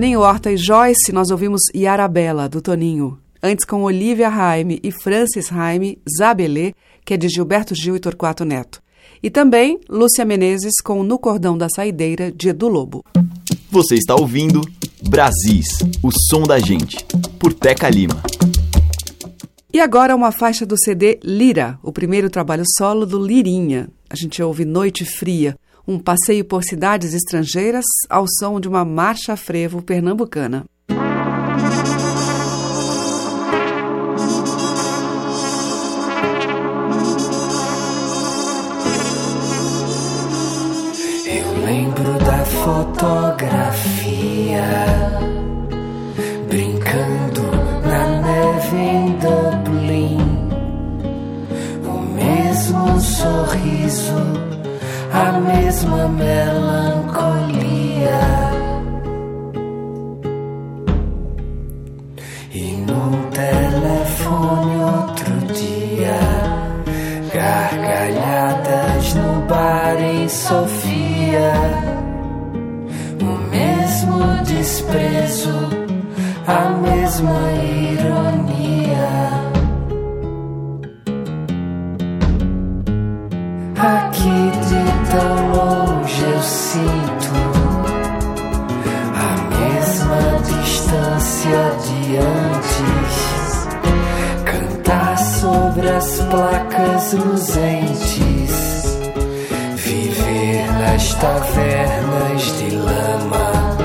Toninho 0.02 0.18
Horta 0.18 0.50
e 0.50 0.56
Joyce, 0.56 1.12
nós 1.12 1.30
ouvimos 1.30 1.60
Yarabela, 1.72 2.48
do 2.48 2.60
Toninho. 2.60 3.20
Antes 3.40 3.64
com 3.64 3.84
Olivia 3.84 4.28
Raime 4.28 4.80
e 4.82 4.90
Francis 4.90 5.46
Raime, 5.46 5.96
Zabelê, 6.18 6.74
que 7.04 7.14
é 7.14 7.16
de 7.16 7.28
Gilberto 7.28 7.72
Gil 7.72 7.94
e 7.94 8.00
Torquato 8.00 8.44
Neto. 8.44 8.82
E 9.22 9.30
também 9.30 9.78
Lúcia 9.88 10.24
Menezes 10.24 10.80
com 10.82 11.04
No 11.04 11.20
Cordão 11.20 11.56
da 11.56 11.68
Saideira, 11.68 12.32
de 12.32 12.48
Edu 12.48 12.66
Lobo. 12.66 13.04
Você 13.70 13.94
está 13.94 14.16
ouvindo 14.16 14.60
Brasis, 15.08 15.68
o 16.02 16.10
som 16.10 16.42
da 16.42 16.58
gente, 16.58 16.96
por 17.38 17.52
Teca 17.52 17.88
Lima. 17.88 18.20
E 19.72 19.78
agora 19.78 20.16
uma 20.16 20.32
faixa 20.32 20.66
do 20.66 20.74
CD 20.76 21.20
Lira, 21.22 21.78
o 21.80 21.92
primeiro 21.92 22.28
trabalho 22.28 22.64
solo 22.76 23.06
do 23.06 23.24
Lirinha. 23.24 23.88
A 24.10 24.16
gente 24.16 24.42
ouve 24.42 24.64
Noite 24.64 25.04
Fria, 25.04 25.56
um 25.86 25.98
passeio 25.98 26.44
por 26.44 26.62
cidades 26.62 27.14
estrangeiras 27.14 27.84
ao 28.08 28.26
som 28.38 28.60
de 28.60 28.68
uma 28.68 28.84
marcha 28.84 29.36
frevo 29.36 29.82
pernambucana. 29.82 30.64
Eu 41.26 41.64
lembro 41.64 42.18
da 42.24 42.44
fotografia 42.44 43.82
brincando 46.48 47.42
na 47.86 48.20
neve 48.20 48.76
em 48.76 49.16
Dublin. 49.18 50.18
O 51.86 51.98
mesmo 52.14 53.00
sorriso, 53.00 54.51
a 55.12 55.33
mesma 55.33 56.09
melancolia. 56.09 57.53
E 62.55 62.72
num 62.87 63.31
telefone 63.31 64.77
outro 64.83 65.35
dia, 65.53 66.18
gargalhadas 67.33 69.14
no 69.14 69.40
bar 69.46 69.96
em 70.01 70.29
Sofia. 70.29 71.53
O 73.20 73.25
mesmo 73.51 74.44
desprezo, 74.44 75.68
a 76.46 76.70
mesma 76.81 77.53
ironia. 77.90 78.53
Aqui 83.77 84.51
de 84.68 84.81
tão 85.12 85.53
longe 85.53 86.22
eu 86.22 86.42
sinto 86.42 87.33
a 89.14 89.31
mesma 89.55 90.22
distância 90.42 91.61
de 91.85 92.16
antes. 92.16 93.14
Cantar 94.44 95.18
sobre 95.18 95.88
as 95.88 96.20
placas 96.22 97.12
luzentes, 97.12 98.55
viver 99.77 100.66
nas 100.79 101.14
tavernas 101.14 102.42
de 102.59 102.70
lama, 102.77 103.77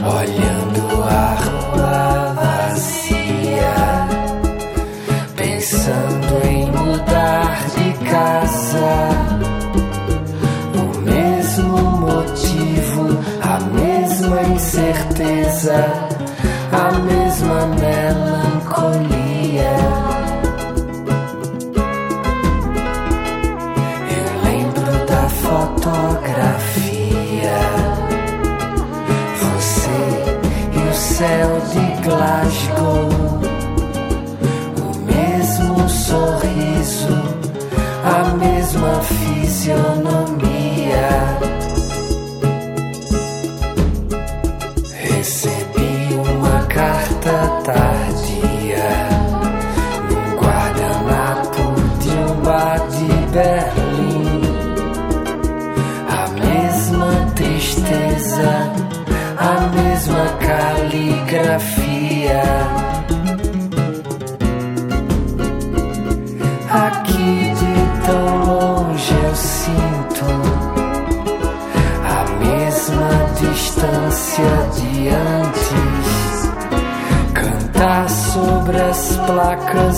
olhando 0.00 0.51
a 15.70 16.90
mesma 17.02 17.66
melancolia. 17.66 19.06
Eu 24.10 24.28
lembro 24.42 25.06
da 25.06 25.28
fotografia, 25.28 26.00
você 29.38 30.02
e 30.72 30.78
o 30.88 30.94
céu 30.94 31.60
de 31.70 31.84
Glasgow, 32.02 33.08
o 34.82 34.90
mesmo 35.06 35.88
sorriso, 35.88 37.22
a 38.04 38.34
mesma 38.36 39.00
fisionomia. 39.02 40.01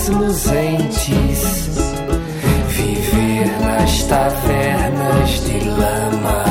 Placas 0.04 0.08
luzentes, 0.08 1.70
viver 2.68 3.46
nas 3.60 4.02
tavernas 4.04 5.30
de 5.44 5.68
lama, 5.68 6.44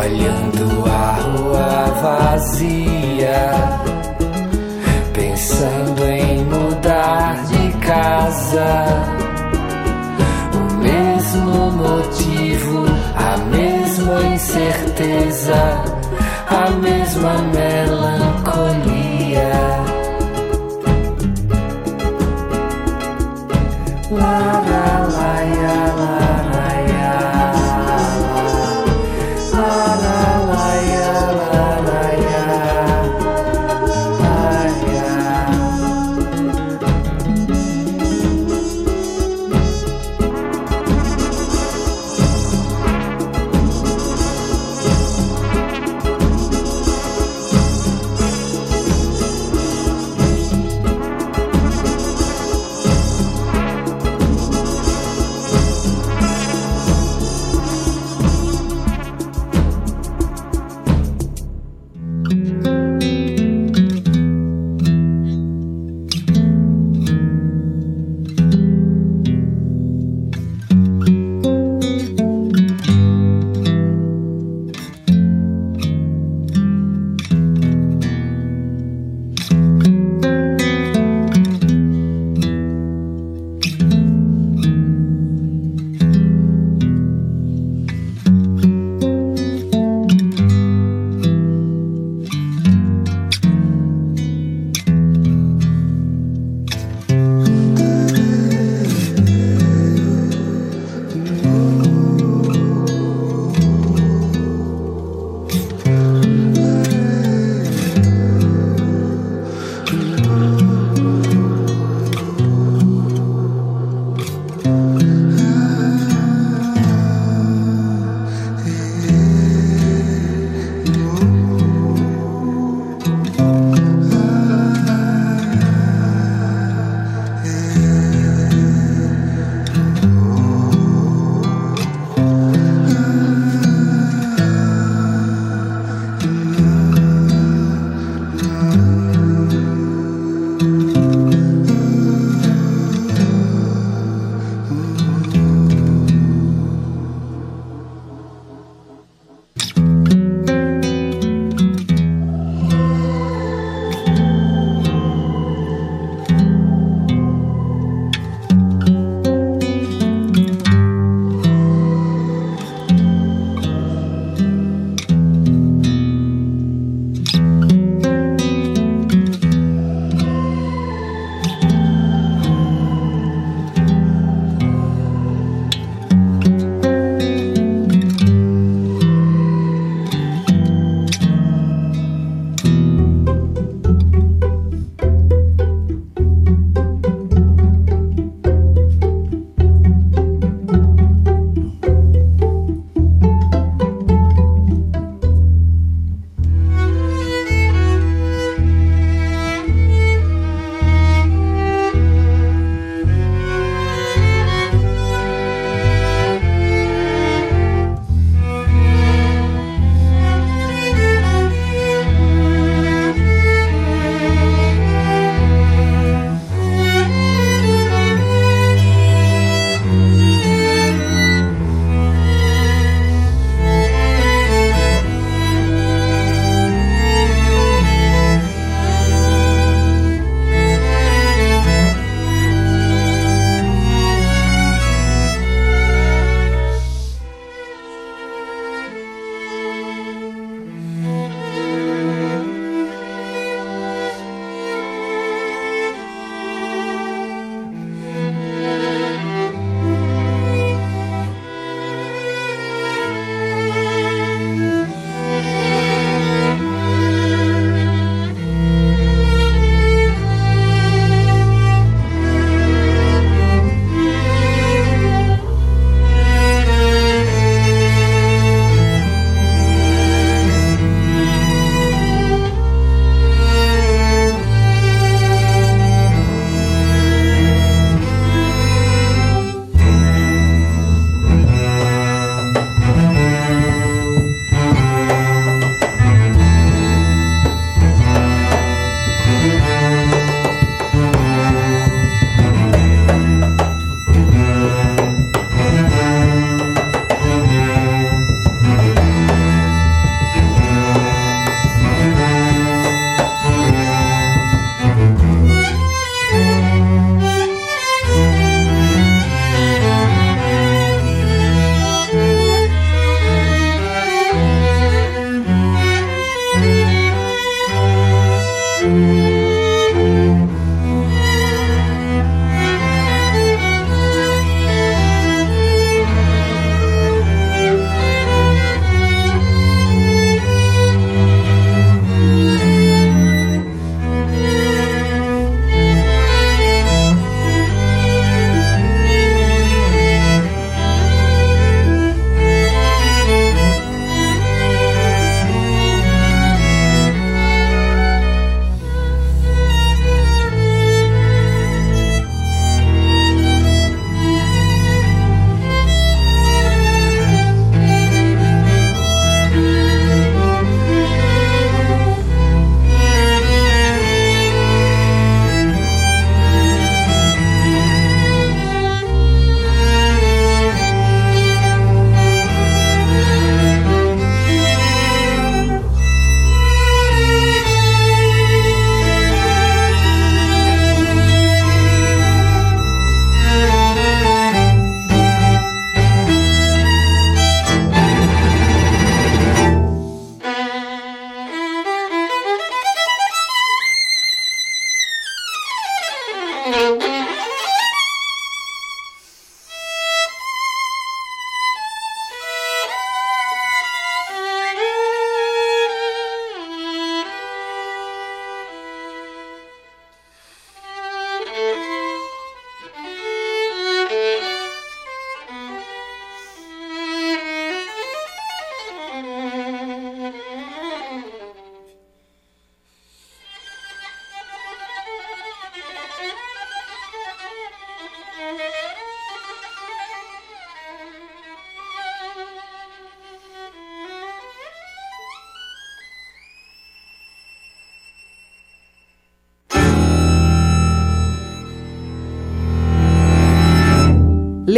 olhando 0.00 0.84
a 0.86 1.12
rua 1.20 1.84
vazia, 2.02 3.50
pensando 5.12 6.04
em 6.04 6.44
mudar 6.44 7.44
de 7.46 7.72
casa. 7.78 8.86
O 10.54 10.74
mesmo 10.74 11.70
motivo, 11.72 12.84
a 13.14 13.36
mesma 13.38 14.22
incerteza, 14.34 15.87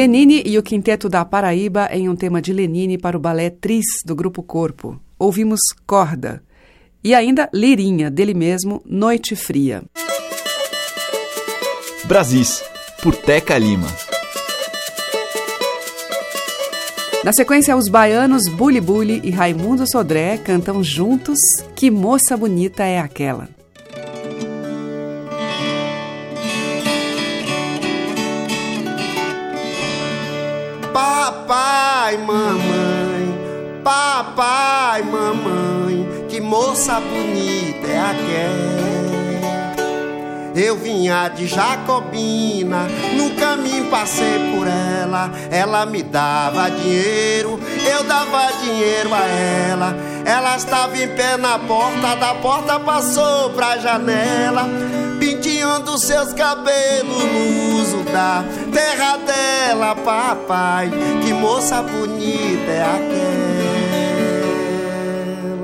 Lenine 0.00 0.42
e 0.46 0.56
o 0.56 0.62
Quinteto 0.62 1.10
da 1.10 1.26
Paraíba 1.26 1.86
em 1.92 2.08
um 2.08 2.16
tema 2.16 2.40
de 2.40 2.54
Lenine 2.54 2.96
para 2.96 3.18
o 3.18 3.20
balé 3.20 3.50
Tris 3.50 3.84
do 4.02 4.16
Grupo 4.16 4.42
Corpo. 4.42 4.98
Ouvimos 5.18 5.60
Corda. 5.86 6.42
E 7.04 7.14
ainda 7.14 7.50
Lirinha, 7.52 8.10
dele 8.10 8.32
mesmo, 8.32 8.80
Noite 8.86 9.36
Fria. 9.36 9.82
Brasis, 12.04 12.64
por 13.02 13.14
Teca 13.14 13.58
Lima. 13.58 13.88
Na 17.22 17.34
sequência, 17.34 17.76
os 17.76 17.86
baianos 17.86 18.48
Bully 18.48 18.80
Bully 18.80 19.20
e 19.22 19.30
Raimundo 19.30 19.84
Sodré 19.86 20.38
cantam 20.38 20.82
juntos 20.82 21.38
Que 21.76 21.90
Moça 21.90 22.38
Bonita 22.38 22.84
é 22.84 22.98
Aquela. 22.98 23.50
Papai, 31.50 32.16
mamãe, 32.18 33.82
papai, 33.82 35.02
mamãe, 35.02 36.26
que 36.28 36.40
moça 36.40 37.00
bonita 37.00 37.88
é 37.88 37.98
aquela. 37.98 38.80
Eu 40.54 40.76
vinha 40.76 41.26
de 41.26 41.48
Jacobina, 41.48 42.86
no 43.16 43.30
caminho 43.30 43.90
passei 43.90 44.52
por 44.54 44.68
ela. 44.68 45.28
Ela 45.50 45.84
me 45.86 46.04
dava 46.04 46.70
dinheiro, 46.70 47.58
eu 47.84 48.04
dava 48.04 48.52
dinheiro 48.62 49.12
a 49.12 49.26
ela. 49.26 49.96
Ela 50.24 50.56
estava 50.56 50.96
em 50.96 51.08
pé 51.16 51.36
na 51.36 51.58
porta, 51.58 52.14
da 52.14 52.32
porta 52.36 52.78
passou 52.78 53.50
pra 53.50 53.76
janela, 53.76 54.68
penteando 55.70 55.96
seus 55.98 56.32
cabelos 56.32 57.24
no 57.24 57.80
uso 57.80 58.02
da 58.12 58.44
terra 58.72 59.18
dela, 59.18 59.94
papai. 59.94 60.90
Que 61.22 61.32
moça 61.32 61.80
bonita 61.82 62.70
é 62.70 62.82
aquela. 62.82 63.30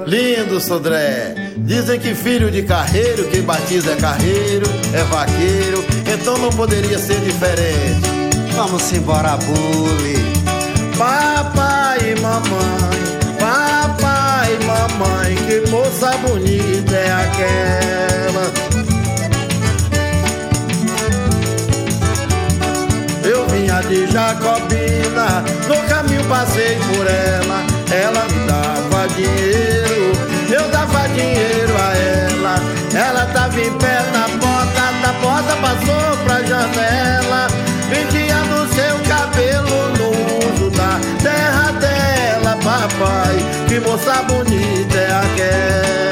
Lindo, 0.07 0.61
Sodré. 0.61 1.35
Dizem 1.57 1.99
que 1.99 2.15
filho 2.15 2.49
de 2.51 2.63
carreiro, 2.63 3.27
quem 3.29 3.43
batiza 3.43 3.93
é 3.93 3.97
carreiro, 3.97 4.67
é 4.93 5.03
vaqueiro, 5.05 5.85
então 6.15 6.39
não 6.39 6.51
poderia 6.51 6.99
ser 6.99 7.19
diferente. 7.21 8.09
Vamos 8.55 8.93
embora, 8.93 9.37
Bully. 9.37 10.15
Papai 10.97 11.99
e 12.13 12.21
mamãe, 12.21 13.19
papai 13.41 14.55
e 14.55 14.65
mamãe, 14.65 15.35
que 15.35 15.69
moça 15.71 16.13
bonita 16.19 16.95
é 16.95 17.13
aquela. 17.13 18.06
De 23.83 24.07
Jacobina, 24.11 25.45
no 25.69 25.77
caminho 25.87 26.25
passei 26.25 26.77
por 26.77 27.07
ela, 27.07 27.63
ela 27.93 28.25
me 28.25 28.47
dava 28.47 29.07
dinheiro, 29.09 30.13
eu 30.51 30.67
dava 30.71 31.07
dinheiro 31.11 31.75
a 31.79 31.95
ela. 31.95 32.57
Ela 32.95 33.27
tava 33.27 33.61
em 33.61 33.71
pé 33.75 34.03
na 34.13 34.29
porta, 34.41 34.93
da 35.03 35.13
porta 35.21 35.57
passou 35.61 36.17
pra 36.25 36.43
janela, 36.43 37.49
penteando 37.91 38.67
seu 38.75 38.99
cabelo 39.09 39.93
no 39.99 40.55
uso 40.55 40.71
da 40.71 40.99
terra 41.23 41.71
dela, 41.73 42.59
papai. 42.65 43.37
Que 43.69 43.79
moça 43.79 44.23
bonita 44.23 44.97
é 44.97 45.13
aquela. 45.13 46.06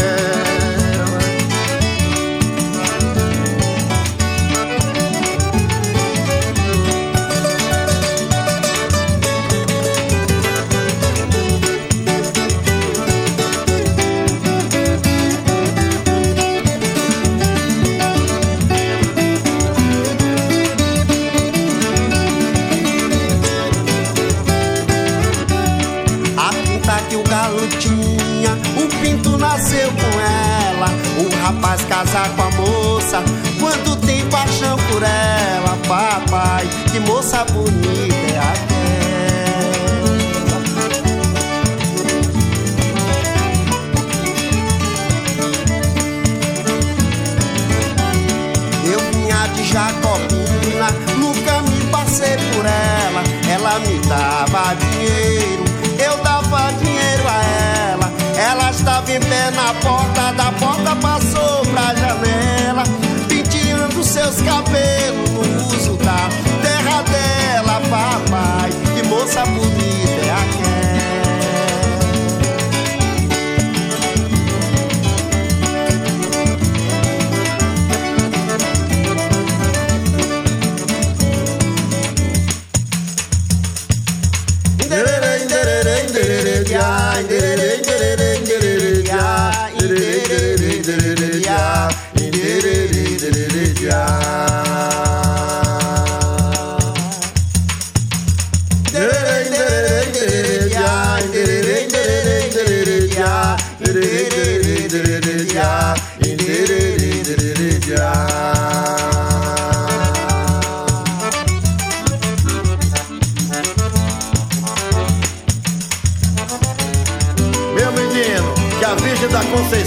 O 28.77 28.89
pinto 29.01 29.37
nasceu 29.37 29.91
com 29.91 30.21
ela. 30.21 30.87
O 31.19 31.43
rapaz 31.43 31.83
casar 31.83 32.29
com 32.31 32.43
a 32.43 32.51
moça, 32.51 33.23
quando 33.59 33.97
tem 34.07 34.25
paixão 34.29 34.77
por 34.91 35.03
ela, 35.03 35.77
papai. 35.89 36.69
Que 36.93 37.01
moça 37.01 37.45
bonita 37.45 38.15
é 38.33 38.39
aquela. 38.39 38.85
Jacobina, 49.75 50.89
no 51.19 51.35
caminho 51.43 51.91
passei 51.91 52.37
por 52.53 52.65
ela. 52.65 53.25
Ela 53.51 53.81
me 53.81 53.99
dava 54.07 54.75
dinheiro, 54.77 55.64
estava 58.85 59.11
em 59.11 59.21
pé 59.21 59.51
na 59.53 59.73
porta, 59.81 60.33
da 60.33 60.53
porta 60.53 60.95
passou 60.97 61.65
pra 61.73 61.95
janela, 61.95 62.85
penteando 63.27 64.05
seus 64.05 64.43
cabelos 64.43 65.31
no 65.31 65.67
uso 65.75 65.97
da 65.97 66.29
terra 66.63 67.03
dela, 67.03 67.81
papai. 67.89 68.71
Que 68.95 69.03
moça 69.09 69.43
bonita 69.47 70.24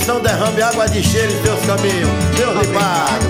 Conceição 0.07 0.21
derrame 0.21 0.61
água 0.61 0.87
de 0.87 1.03
cheiro 1.03 1.33
em 1.33 1.43
seus 1.43 1.59
caminhos. 1.65 2.09
Deus 2.37 2.55
lhe 2.65 2.73
pague. 2.73 3.26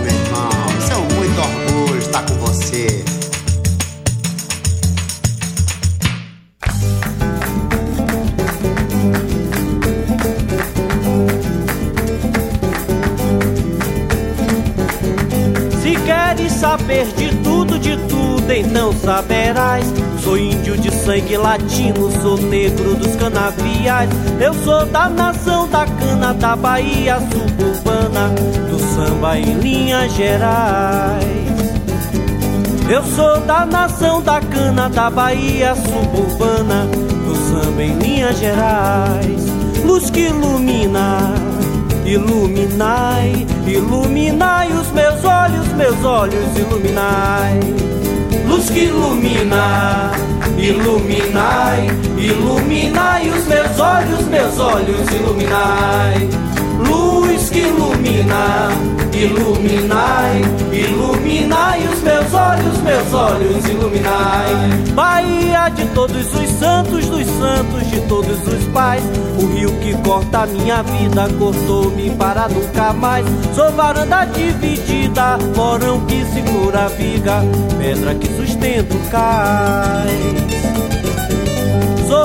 De 17.18 17.36
tudo, 17.44 17.80
de 17.80 17.98
tudo, 18.08 18.52
então 18.52 18.94
saberás. 18.94 19.86
Sou 20.24 20.38
índio 20.38 20.78
de 20.78 20.94
sangue 20.94 21.36
latino, 21.36 22.12
sou 22.22 22.38
negro 22.38 22.96
dos 22.96 23.16
canaviais. 23.16 24.10
Eu 24.40 24.54
sou 24.54 24.86
da 24.86 25.10
nação 25.10 25.68
da 25.68 25.86
cana, 25.86 26.34
da 26.34 26.56
Bahia 26.56 27.18
suburbana, 27.20 28.30
do 28.70 28.80
samba 28.96 29.38
em 29.38 29.54
linhas 29.60 30.14
gerais. 30.14 31.28
Eu 32.90 33.04
sou 33.04 33.42
da 33.42 33.66
nação 33.66 34.22
da 34.22 34.40
cana, 34.40 34.90
da 34.90 35.10
Bahia 35.10 35.76
suburbana, 35.76 36.86
do 37.26 37.36
samba 37.36 37.84
em 37.84 38.00
linhas 38.00 38.38
gerais. 38.40 39.46
Luz 39.84 40.10
que 40.10 40.22
ilumina, 40.22 41.34
iluminai, 42.08 43.46
iluminai 43.68 44.72
os 44.72 44.90
meus 44.92 45.24
olhos, 45.26 45.68
meus 45.74 46.04
olhos, 46.06 46.58
iluminai. 46.58 47.60
Luz 48.48 48.70
que 48.70 48.86
ilumina, 48.86 50.12
iluminai, 50.58 51.88
iluminai 52.18 53.30
os 53.30 53.46
meus 53.46 53.80
olhos, 53.80 54.26
meus 54.30 54.58
olhos, 54.58 55.12
iluminai. 55.12 56.30
Luz 56.88 57.50
que 57.50 57.60
ilumina, 57.60 58.70
Iluminai, 59.18 60.44
iluminai 60.72 61.88
os 61.88 62.02
meus 62.04 62.34
olhos, 62.36 62.78
meus 62.84 63.14
olhos, 63.14 63.66
iluminai. 63.66 64.54
Bahia 64.94 65.70
de 65.70 65.86
todos 65.88 66.36
os 66.36 66.50
santos, 66.60 67.08
dos 67.08 67.26
santos, 67.26 67.90
de 67.90 68.00
todos 68.02 68.38
os 68.48 68.64
pais. 68.66 69.02
O 69.42 69.48
rio 69.48 69.72
que 69.80 69.98
corta 70.04 70.46
minha 70.46 70.84
vida, 70.84 71.28
cortou-me 71.40 72.12
para 72.12 72.48
nunca 72.48 72.94
mais. 72.94 73.26
Sou 73.56 73.72
varanda 73.72 74.24
dividida, 74.26 75.40
porão 75.56 76.00
que 76.02 76.24
segura 76.26 76.86
a 76.86 76.88
viga, 76.88 77.42
pedra 77.80 78.14
que 78.14 78.28
sustenta 78.28 78.94
o 78.94 79.00
cais. 79.10 80.48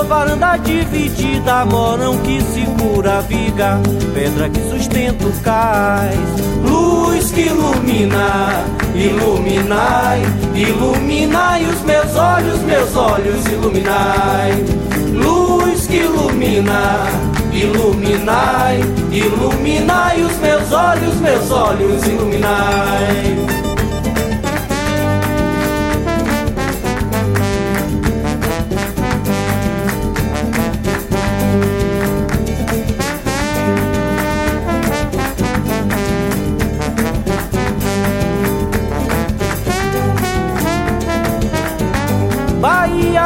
Varanda 0.07 0.57
dividida, 0.57 1.65
morão 1.65 2.17
que 2.19 2.41
segura 2.41 3.19
a 3.19 3.21
viga, 3.21 3.79
pedra 4.13 4.49
que 4.49 4.59
sustenta 4.69 5.25
o 5.25 5.31
cais, 5.41 6.19
luz 6.63 7.31
que 7.31 7.41
ilumina, 7.41 8.65
iluminai, 8.95 10.21
iluminai 10.53 11.65
os 11.65 11.81
meus 11.81 12.15
olhos, 12.15 12.59
meus 12.61 12.95
olhos, 12.95 13.45
iluminai, 13.45 14.65
luz 15.13 15.87
que 15.87 15.97
ilumina, 15.97 17.05
iluminai, 17.51 18.81
iluminai 19.11 20.21
os 20.21 20.37
meus 20.37 20.71
olhos, 20.71 21.15
meus 21.19 21.51
olhos, 21.51 22.03
iluminai. 22.07 23.52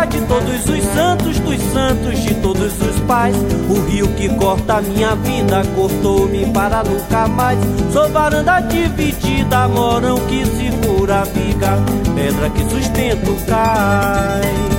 De 0.09 0.21
todos 0.21 0.65
os 0.65 0.83
santos, 0.93 1.39
dos 1.39 1.61
santos 1.73 2.19
de 2.19 2.33
todos 2.35 2.73
os 2.81 2.99
pais. 3.07 3.35
O 3.69 3.79
rio 3.89 4.07
que 4.09 4.29
corta 4.29 4.81
minha 4.81 5.15
vida 5.15 5.63
cortou-me 5.75 6.45
para 6.51 6.83
nunca 6.83 7.27
mais. 7.27 7.59
Sou 7.91 8.09
varanda 8.09 8.59
dividida, 8.61 9.67
morão 9.67 10.17
que 10.27 10.45
segura 10.45 11.21
a 11.21 11.23
viga, 11.23 11.77
pedra 12.15 12.49
que 12.49 12.63
sustenta 12.69 13.29
o 13.29 13.45
cais. 13.45 14.77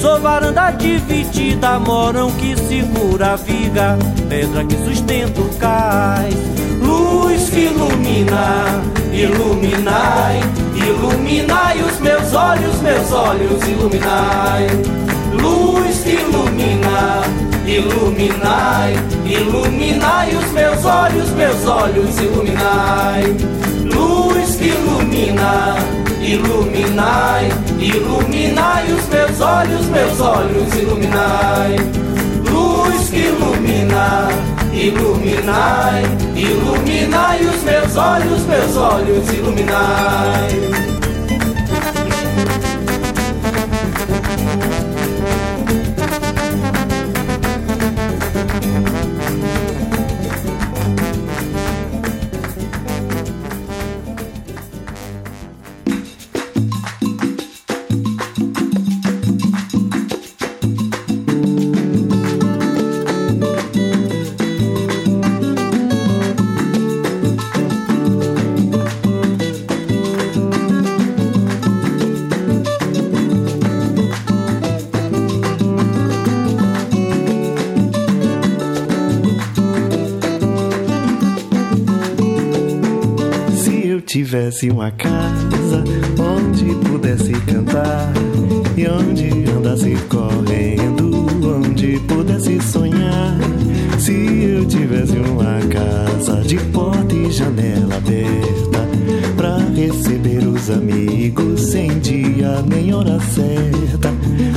Sou 0.00 0.20
varanda 0.20 0.70
dividida, 0.72 1.78
morão 1.78 2.30
que 2.32 2.56
segura 2.56 3.32
a 3.32 3.36
viga, 3.36 3.98
pedra 4.28 4.64
que 4.64 4.76
sustenta 4.84 5.40
o 5.40 5.48
cais. 5.54 6.34
Luz 6.82 7.48
que 7.48 7.60
ilumina, 7.60 8.82
iluminai, 9.14 10.40
iluminai 10.74 11.80
os 11.82 12.00
meus 12.00 12.34
olhos, 12.34 12.80
meus 12.82 13.12
olhos, 13.12 13.62
iluminai. 13.68 14.66
Luz 15.40 15.98
que 16.02 16.10
ilumina, 16.10 17.22
iluminai, 17.64 18.94
iluminai 19.24 20.34
os 20.34 20.50
meus 20.52 20.84
olhos, 20.84 21.30
meus 21.30 21.66
olhos, 21.66 22.18
iluminai. 22.18 23.36
Luz 23.84 24.56
que 24.56 24.68
ilumina, 24.68 25.76
iluminai, 26.20 27.48
iluminai 27.78 28.92
os 28.92 29.06
meus 29.08 29.40
olhos, 29.40 29.86
meus 29.86 30.20
olhos, 30.20 30.74
iluminai. 30.74 31.76
Luz 32.50 33.10
que 33.10 33.18
ilumina, 33.18 34.28
Iluminai, 34.74 36.02
iluminai 36.34 37.46
os 37.46 37.62
meus 37.62 37.96
olhos, 37.96 38.42
meus 38.46 38.76
olhos, 38.76 39.28
iluminai. 39.32 40.93
Tivesse 84.54 84.70
uma 84.70 84.90
casa 84.92 85.84
onde 86.16 86.64
pudesse 86.88 87.32
cantar 87.32 88.12
e 88.76 88.86
onde 88.86 89.28
andasse 89.50 89.96
correndo, 90.08 91.26
onde 91.44 91.98
pudesse 92.06 92.60
sonhar. 92.60 93.36
Se 93.98 94.12
eu 94.12 94.64
tivesse 94.64 95.16
uma 95.16 95.58
casa 95.68 96.40
de 96.42 96.56
porta 96.70 97.14
e 97.14 97.32
janela 97.32 97.96
aberta 97.96 98.86
pra 99.36 99.58
receber 99.74 100.46
os 100.46 100.70
amigos 100.70 101.60
sem 101.60 101.98
dia 101.98 102.62
nem 102.62 102.94
hora 102.94 103.18
certa, 103.20 104.12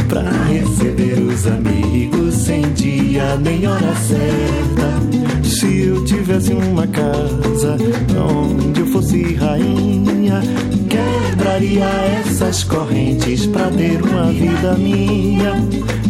pra 0.07 0.21
receber 0.47 1.19
os 1.19 1.47
amigos 1.47 2.35
sem 2.35 2.61
dia 2.73 3.35
nem 3.37 3.65
hora 3.65 3.95
certa. 3.95 5.16
Se 5.59 5.87
eu 5.87 6.05
tivesse 6.05 6.53
uma 6.53 6.85
casa 6.85 7.77
onde 8.15 8.79
eu 8.79 8.85
fosse 8.85 9.33
rainha, 9.33 10.39
quebraria 10.87 11.83
essas 11.83 12.63
correntes 12.63 13.47
pra 13.47 13.67
ter 13.71 13.99
uma 14.03 14.31
vida 14.31 14.75
minha. 14.75 15.55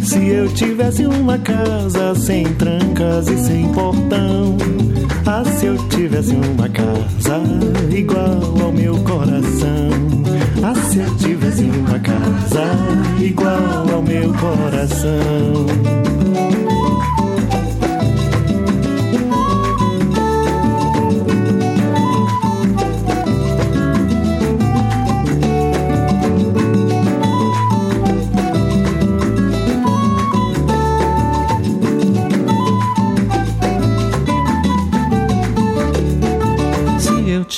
Se 0.02 0.18
eu 0.28 0.52
tivesse 0.52 1.06
uma 1.06 1.38
casa 1.38 2.14
sem 2.14 2.44
trancas 2.56 3.26
e 3.28 3.38
sem 3.38 3.72
portão, 3.72 4.58
ah, 5.24 5.42
se 5.46 5.64
eu 5.64 5.78
tivesse 5.88 6.34
uma 6.34 6.68
casa 6.68 7.40
igual 7.90 8.62
ao 8.62 8.70
meu 8.70 8.98
coração. 8.98 9.88
Ah, 10.62 10.74
se 10.90 10.98
eu 10.98 11.16
tivesse 11.16 11.62
uma 11.62 11.98
casa 12.00 12.64
igual 13.18 13.94
ao 13.94 14.02
meu 14.02 14.30
coração. 14.34 16.07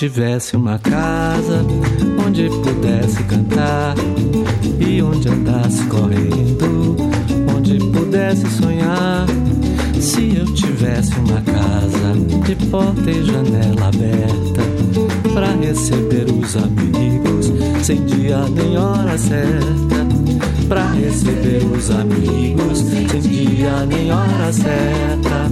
Tivesse 0.00 0.56
uma 0.56 0.78
casa 0.78 1.62
onde 2.26 2.48
pudesse 2.48 3.22
cantar 3.24 3.94
e 4.78 5.02
onde 5.02 5.28
andasse 5.28 5.84
correndo, 5.88 6.96
onde 7.54 7.76
pudesse 7.92 8.48
sonhar. 8.48 9.26
Se 10.00 10.36
eu 10.36 10.46
tivesse 10.54 11.12
uma 11.16 11.42
casa 11.42 12.14
de 12.46 12.56
porta 12.68 13.10
e 13.10 13.26
janela 13.26 13.88
aberta 13.88 14.62
para 15.34 15.52
receber 15.56 16.24
os 16.32 16.56
amigos 16.56 17.52
sem 17.84 18.02
dia 18.06 18.38
nem 18.48 18.78
hora 18.78 19.18
certa. 19.18 20.00
Pra 20.66 20.92
receber 20.92 21.62
os 21.76 21.90
amigos 21.90 22.78
sem 22.78 23.06
dia 23.20 23.84
nem 23.86 24.10
hora 24.10 24.50
certa. 24.50 25.50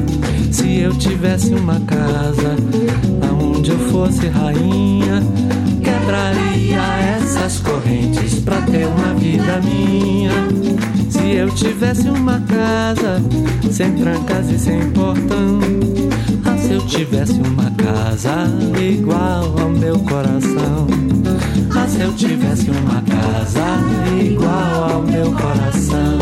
Se 0.51 0.81
eu 0.81 0.95
tivesse 0.97 1.53
uma 1.53 1.79
casa 1.81 2.57
aonde 3.59 3.71
eu 3.73 3.79
fosse 3.91 4.29
rainha, 4.29 5.21
quebraria 5.83 6.81
essas 7.17 7.59
correntes 7.61 8.39
pra 8.41 8.61
ter 8.63 8.87
uma 8.87 9.15
vida 9.15 9.61
minha. 9.63 10.31
Se 11.11 11.33
eu 11.33 11.51
tivesse 11.51 12.09
uma 12.09 12.41
casa 12.41 13.21
sem 13.71 13.97
trancas 13.97 14.51
e 14.51 14.59
sem 14.59 14.91
portão, 14.91 15.59
ah, 16.45 16.57
se 16.57 16.73
eu 16.73 16.87
tivesse 16.87 17.33
uma 17.33 17.71
casa 17.73 18.47
igual 18.81 19.59
ao 19.59 19.71
meu 19.71 19.99
coração. 20.01 20.87
Ah, 21.77 21.89
se 21.89 22.01
eu 22.01 22.13
tivesse 22.13 22.71
uma 22.71 23.03
casa 23.03 23.65
igual 24.23 24.93
ao 24.93 25.03
meu 25.03 25.33
coração. 25.33 26.19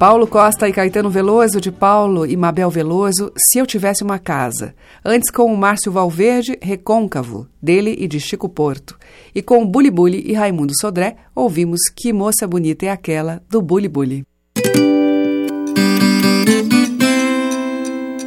Paulo 0.00 0.26
Costa 0.26 0.66
e 0.66 0.72
Caetano 0.72 1.10
Veloso, 1.10 1.60
de 1.60 1.70
Paulo 1.70 2.24
e 2.24 2.34
Mabel 2.34 2.70
Veloso, 2.70 3.30
Se 3.36 3.58
Eu 3.58 3.66
Tivesse 3.66 4.02
Uma 4.02 4.18
Casa. 4.18 4.74
Antes 5.04 5.30
com 5.30 5.52
o 5.52 5.58
Márcio 5.58 5.92
Valverde, 5.92 6.58
Recôncavo, 6.62 7.46
dele 7.62 7.94
e 7.98 8.08
de 8.08 8.18
Chico 8.18 8.48
Porto. 8.48 8.96
E 9.34 9.42
com 9.42 9.62
o 9.62 9.66
Bully 9.66 9.90
Bully 9.90 10.24
e 10.26 10.32
Raimundo 10.32 10.72
Sodré, 10.80 11.16
ouvimos 11.34 11.80
Que 11.94 12.14
Moça 12.14 12.48
Bonita 12.48 12.86
é 12.86 12.88
Aquela, 12.88 13.42
do 13.50 13.60
Bully 13.60 13.88
Bully. 13.88 14.24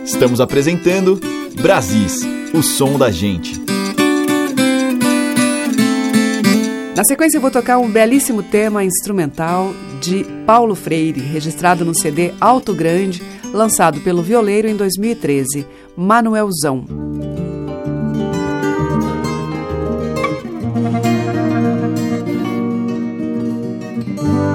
Estamos 0.05 0.39
apresentando 0.39 1.19
Brasis, 1.59 2.21
o 2.53 2.61
som 2.61 2.99
da 2.99 3.09
gente. 3.09 3.59
Na 6.95 7.03
sequência, 7.03 7.37
eu 7.37 7.41
vou 7.41 7.49
tocar 7.49 7.79
um 7.79 7.89
belíssimo 7.89 8.43
tema 8.43 8.83
instrumental 8.83 9.73
de 10.03 10.25
Paulo 10.45 10.75
Freire, 10.75 11.21
registrado 11.21 11.85
no 11.85 11.97
CD 11.97 12.33
Alto 12.41 12.73
Grande, 12.73 13.23
lançado 13.53 14.01
pelo 14.01 14.21
violeiro 14.21 14.67
em 14.67 14.75
2013, 14.75 15.65
Manuelzão. 15.95 16.83
Música 24.15 24.52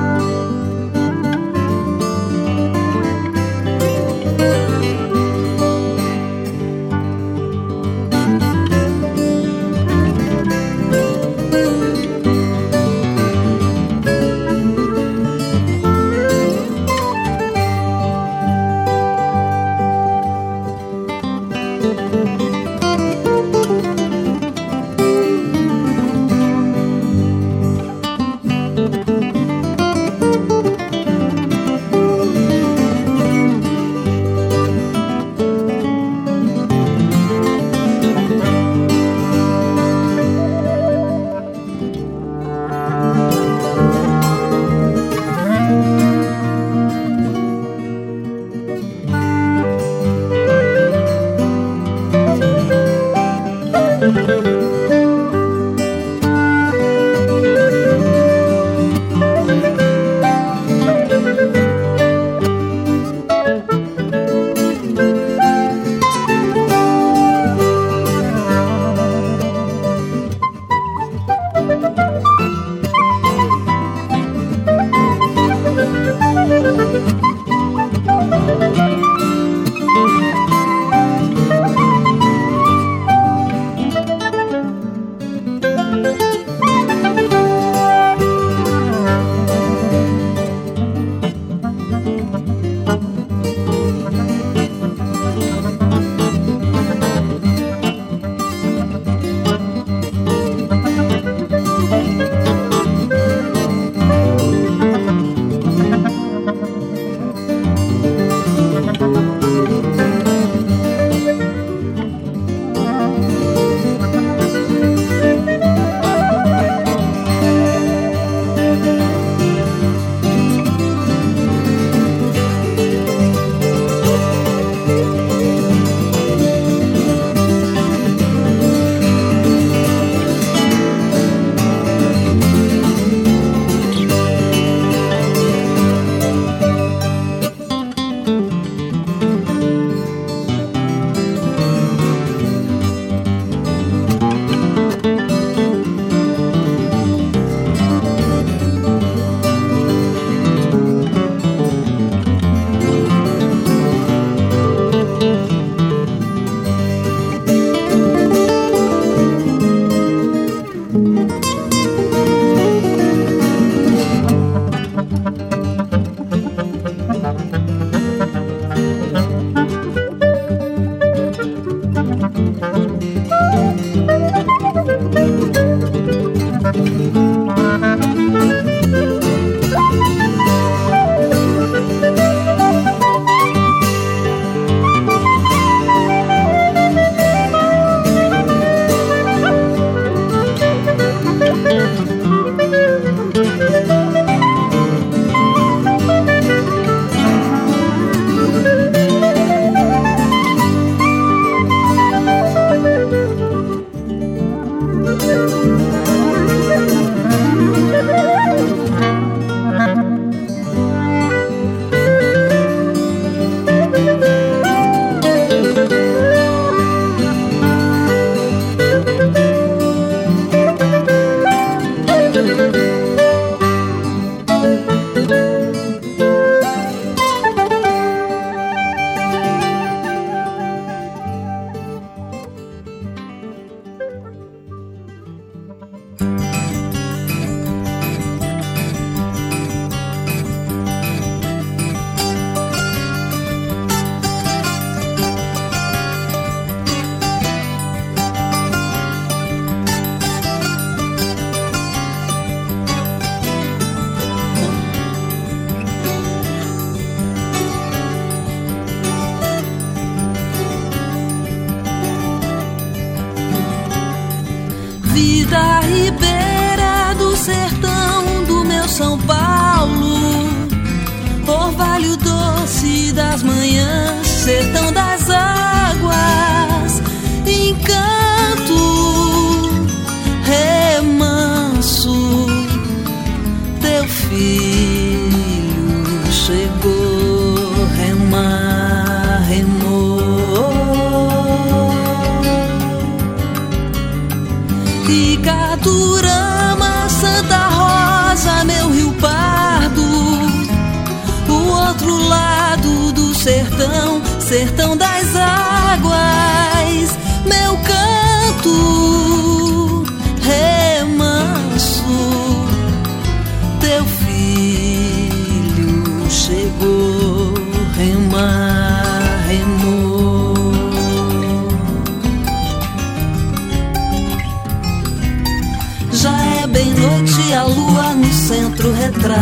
bem 326.69 326.93
noite, 326.95 327.53
a 327.53 327.65
lua 327.65 328.15
no 328.15 328.33
centro 328.33 328.93
retrai. 328.93 329.39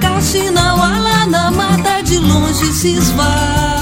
Caxinauá 0.00 0.98
lá 0.98 1.26
na 1.26 1.50
mata 1.50 2.02
de 2.02 2.18
longe 2.18 2.72
se 2.72 2.94
esvai. 2.94 3.80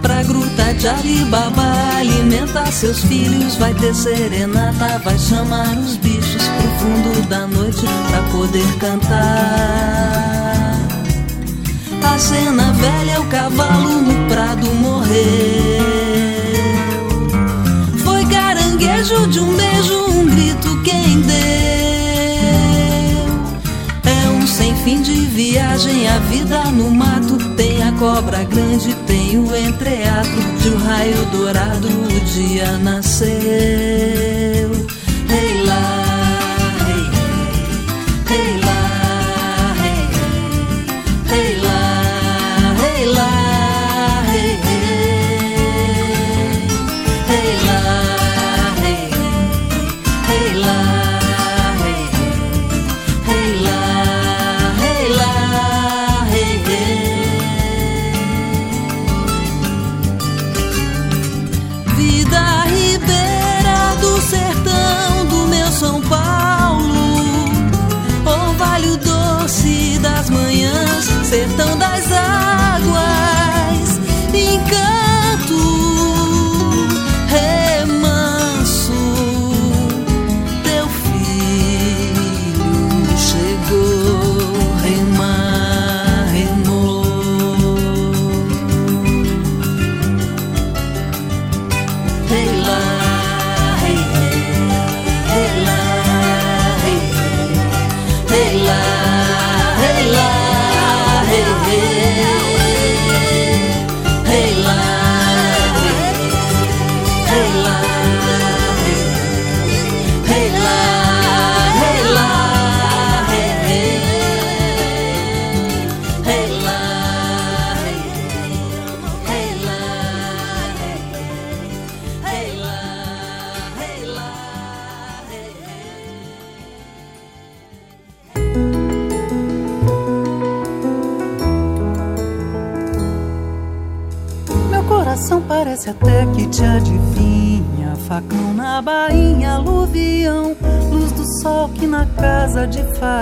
Pra 0.00 0.22
gruta 0.24 0.74
de 0.74 0.88
Alibaba 0.88 1.62
alimentar 1.96 2.72
seus 2.72 3.04
filhos 3.04 3.54
Vai 3.54 3.72
ter 3.74 3.94
serenata, 3.94 4.98
vai 5.04 5.16
chamar 5.16 5.78
os 5.78 5.96
bichos 5.96 6.42
pro 6.42 6.68
fundo 6.80 7.28
da 7.28 7.46
noite 7.46 7.86
Pra 8.08 8.22
poder 8.32 8.66
cantar. 8.78 10.42
A 12.02 12.18
cena 12.18 12.72
velha, 12.72 13.20
o 13.20 13.26
cavalo 13.28 14.02
no 14.02 14.28
prado 14.28 14.66
morreu 14.74 15.12
Foi 15.12 16.21
caranguejo 19.02 19.26
de 19.28 19.40
um 19.40 19.56
beijo, 19.56 20.04
um 20.10 20.26
grito 20.26 20.82
quem 20.82 21.20
deu 21.22 21.32
é 24.04 24.28
um 24.30 24.46
sem 24.46 24.74
fim 24.76 25.02
de 25.02 25.12
viagem, 25.26 26.08
a 26.08 26.18
vida 26.18 26.64
no 26.70 26.90
mato. 26.90 27.36
Tem 27.56 27.82
a 27.82 27.92
cobra 27.92 28.44
grande, 28.44 28.94
tem 29.06 29.38
o 29.38 29.56
entreato. 29.56 30.30
De 30.62 30.68
um 30.68 30.76
raio 30.78 31.24
dourado 31.26 31.88
o 31.88 32.20
dia 32.32 32.78
nasceu. 32.78 33.30
Ei 35.28 35.62
lá, 35.64 36.04
ei, 36.88 38.36
ei, 38.36 38.38
ei, 38.38 38.61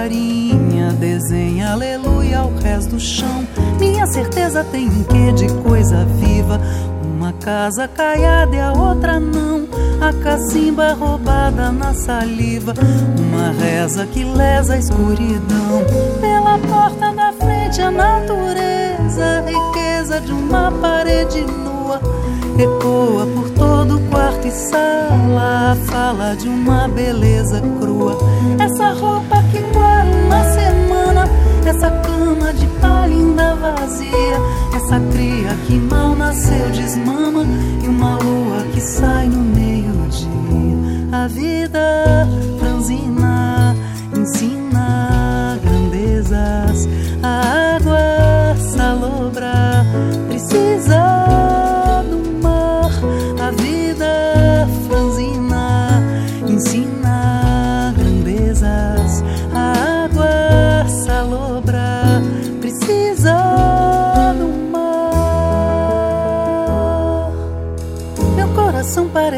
farinha 0.01 0.93
desenha 0.93 1.73
aleluia 1.73 2.39
ao 2.39 2.55
resto 2.55 2.93
do 2.93 3.01
chão. 3.01 3.47
Minha 3.79 4.07
certeza 4.07 4.65
tem 4.65 4.89
um 4.89 5.05
quê 5.05 5.31
de 5.33 5.53
coisa 5.63 6.07
viva. 6.07 6.59
Uma 7.05 7.35
casa 7.35 7.87
caiada 7.87 8.57
e 8.57 8.59
a 8.59 8.73
outra 8.73 9.21
não. 9.21 9.69
A 10.01 10.11
cacimba 10.23 10.95
roubada 10.95 11.71
na 11.71 11.93
saliva. 11.93 12.73
Uma 13.19 13.53
reza 13.53 14.07
que 14.07 14.25
lesa 14.25 14.73
a 14.73 14.79
escuridão. 14.79 15.85
Pela 16.19 16.59
porta 16.59 17.13
da 17.13 17.35
frente 17.35 17.83
a 17.83 17.91
natureza, 17.91 19.23
a 19.23 19.41
riqueza 19.43 20.19
de 20.19 20.33
uma 20.33 20.73
parede 20.73 21.43
nua. 21.43 22.01
Ecoa 22.59 23.27
por 23.27 23.51
todo 23.51 24.01
quarto 24.11 24.49
e 24.49 24.51
sala 24.51 25.77
fala 25.87 26.35
de 26.37 26.49
uma 26.49 26.89
beleza 26.89 27.61
crua. 27.81 28.19
Essa 28.59 28.93
roupa 28.93 29.40
essa 31.71 31.89
cama 32.03 32.53
de 32.53 32.67
palha 32.81 33.15
ainda 33.15 33.55
vazia, 33.55 34.37
essa 34.75 34.99
cria 35.13 35.55
que 35.67 35.79
mal 35.79 36.17
nasceu 36.17 36.69
desmama 36.71 37.45
e 37.83 37.87
uma 37.87 38.19
lua 38.19 38.65
que 38.73 38.81
sai 38.81 39.20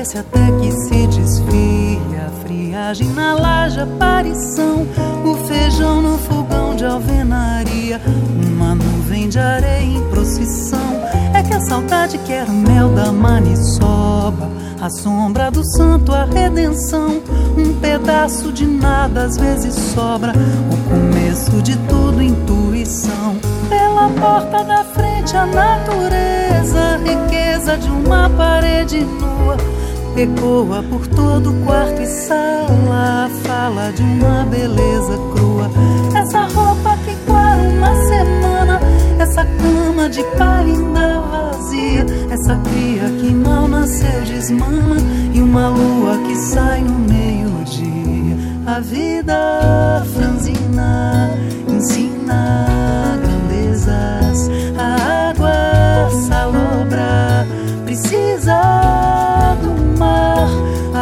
parece 0.02 0.18
até 0.18 0.40
que 0.60 0.72
se 0.72 1.06
desfia. 1.06 2.26
A 2.26 2.44
friagem 2.44 3.08
na 3.10 3.34
laje, 3.34 3.80
aparição. 3.80 4.84
O 5.24 5.36
feijão 5.46 6.02
no 6.02 6.18
fogão 6.18 6.74
de 6.74 6.84
alvenaria. 6.84 8.00
Uma 8.48 8.74
nuvem 8.74 9.28
de 9.28 9.38
areia 9.38 9.84
em 9.84 10.02
procissão. 10.10 11.00
É 11.32 11.42
que 11.42 11.54
essa 11.54 11.66
saudade 11.66 12.18
quer 12.18 12.48
o 12.48 12.52
mel 12.52 12.88
da 12.90 13.12
maniçoba, 13.12 14.50
a 14.80 14.90
sombra 14.90 15.50
do 15.50 15.64
santo, 15.76 16.12
a 16.12 16.24
redenção. 16.24 17.22
Um 17.56 17.72
pedaço 17.80 18.52
de 18.52 18.66
nada 18.66 19.24
às 19.24 19.36
vezes 19.36 19.74
sobra, 19.94 20.32
o 20.32 20.90
começo 20.90 21.62
de 21.62 21.76
tudo, 21.86 22.20
intuição. 22.20 23.36
Pela 23.68 24.08
porta 24.10 24.64
da 24.64 24.82
frente, 24.82 25.36
a 25.36 25.46
natureza, 25.46 26.80
a 26.80 26.96
riqueza 26.96 27.76
de 27.78 27.88
uma 27.88 28.28
parede 28.30 29.00
nua. 29.00 29.71
Ecoa 30.16 30.82
por 30.90 31.06
todo 31.06 31.54
quarto 31.64 32.02
e 32.02 32.06
sala, 32.06 33.30
fala 33.44 33.90
de 33.92 34.02
uma 34.02 34.44
beleza 34.44 35.16
crua. 35.32 35.70
Essa 36.14 36.42
roupa 36.48 36.98
que 36.98 37.16
quase 37.24 37.66
uma 37.68 37.94
semana, 38.06 38.80
essa 39.18 39.44
cama 39.44 40.10
de 40.10 40.22
palha 40.36 40.70
ainda 40.70 41.20
vazia, 41.20 42.06
essa 42.30 42.56
cria 42.56 43.08
que 43.20 43.32
mal 43.32 43.66
nasceu 43.66 44.22
desmama 44.42 44.96
e 45.32 45.40
uma 45.40 45.68
lua 45.68 46.18
que 46.26 46.36
sai 46.36 46.82
no 46.82 46.98
meio-dia. 46.98 48.36
A 48.66 48.80
vida 48.80 50.04
franzina 50.14 51.30
ensina 51.68 53.18
grandezas, 53.22 54.50
a 54.76 55.30
água 55.30 56.10
salobra 56.28 57.46
precisa. 57.86 58.81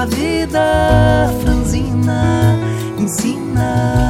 A 0.01 0.07
vida 0.07 1.31
franzina 1.43 2.59
ensina 2.99 4.10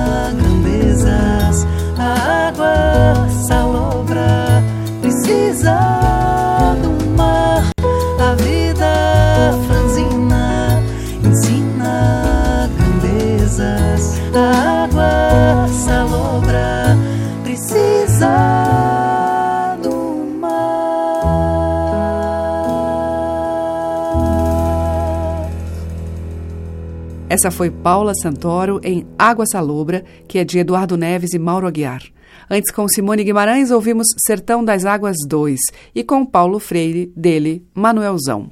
Essa 27.41 27.51
foi 27.51 27.71
Paula 27.71 28.13
Santoro 28.15 28.79
em 28.85 29.07
Água 29.19 29.47
Salobra, 29.51 30.05
que 30.29 30.39
é 30.39 30.45
de 30.45 30.59
Eduardo 30.59 30.95
Neves 30.95 31.33
e 31.33 31.39
Mauro 31.39 31.67
Aguiar. 31.67 32.03
Antes, 32.51 32.71
com 32.71 32.87
Simone 32.87 33.25
Guimarães, 33.25 33.71
ouvimos 33.71 34.09
Sertão 34.27 34.63
das 34.63 34.85
Águas 34.85 35.17
2 35.27 35.59
e 35.95 36.05
com 36.05 36.27
Paulo 36.27 36.59
Freire, 36.59 37.11
dele, 37.17 37.65
Manuelzão. 37.73 38.51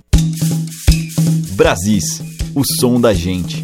Brasis, 1.55 2.23
o 2.55 2.63
som 2.81 2.99
da 2.99 3.13
gente. 3.13 3.63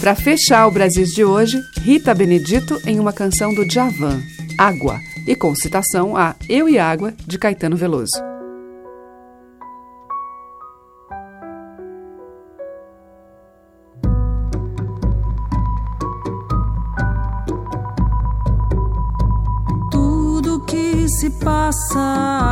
Para 0.00 0.14
fechar 0.14 0.66
o 0.66 0.70
Brasis 0.70 1.10
de 1.10 1.22
hoje, 1.22 1.60
Rita 1.82 2.14
Benedito 2.14 2.80
em 2.86 2.98
uma 2.98 3.12
canção 3.12 3.54
do 3.54 3.68
Djavan, 3.68 4.22
Água, 4.56 4.98
e 5.26 5.36
com 5.36 5.54
citação 5.54 6.16
a 6.16 6.34
Eu 6.48 6.66
e 6.66 6.78
Água, 6.78 7.12
de 7.26 7.38
Caetano 7.38 7.76
Veloso. 7.76 8.35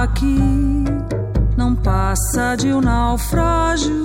Aqui 0.05 0.84
não 1.57 1.74
passa 1.74 2.57
de 2.57 2.72
um 2.72 2.80
naufrágio. 2.80 4.05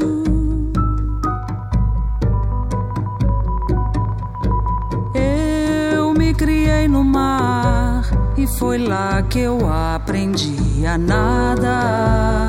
Eu 5.13 6.13
me 6.13 6.33
criei 6.33 6.87
no 6.87 7.03
mar 7.03 8.03
e 8.37 8.47
foi 8.57 8.77
lá 8.77 9.21
que 9.23 9.39
eu 9.39 9.69
aprendi 9.69 10.85
a 10.85 10.97
nadar. 10.97 12.48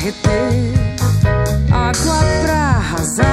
Reter, 0.00 0.72
água 1.70 2.20
pra 2.42 2.56
arrasar, 2.56 3.29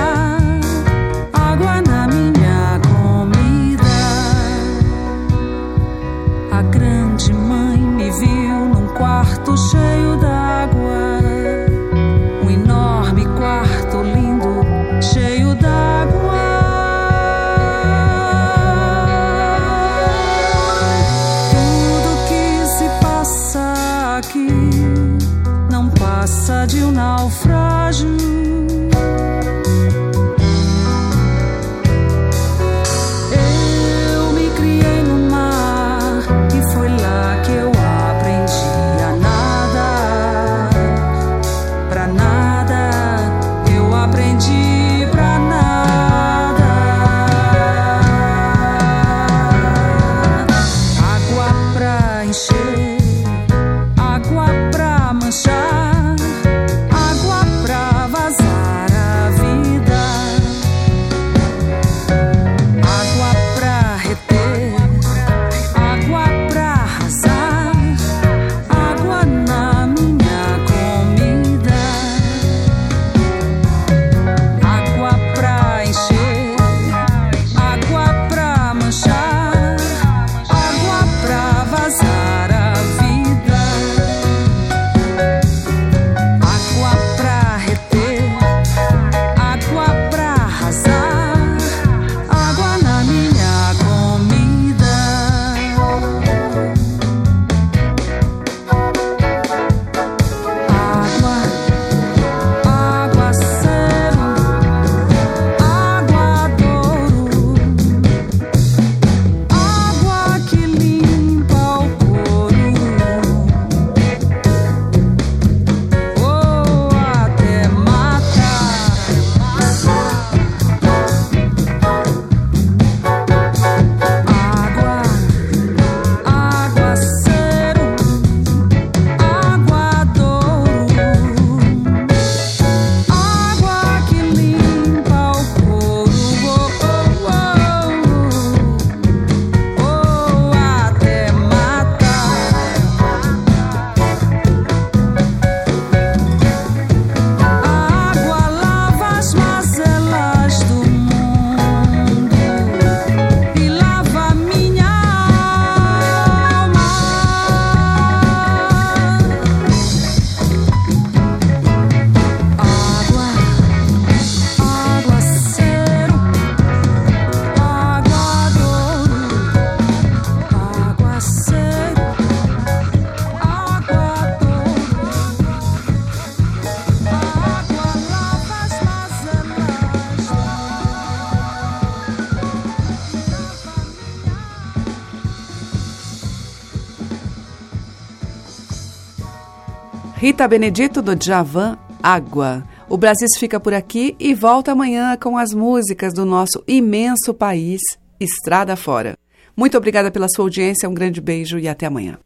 Rita 190.37 190.47
Benedito 190.47 191.01
do 191.01 191.15
Djavan, 191.15 191.79
Água. 192.03 192.63
O 192.87 192.95
Brasil 192.95 193.27
fica 193.39 193.59
por 193.59 193.73
aqui 193.73 194.15
e 194.19 194.35
volta 194.35 194.71
amanhã 194.71 195.17
com 195.19 195.35
as 195.35 195.51
músicas 195.51 196.13
do 196.13 196.27
nosso 196.27 196.63
imenso 196.67 197.33
país, 197.33 197.81
Estrada 198.19 198.75
Fora. 198.75 199.17
Muito 199.55 199.75
obrigada 199.75 200.11
pela 200.11 200.27
sua 200.29 200.45
audiência, 200.45 200.87
um 200.87 200.93
grande 200.93 201.19
beijo 201.19 201.57
e 201.57 201.67
até 201.67 201.87
amanhã. 201.87 202.19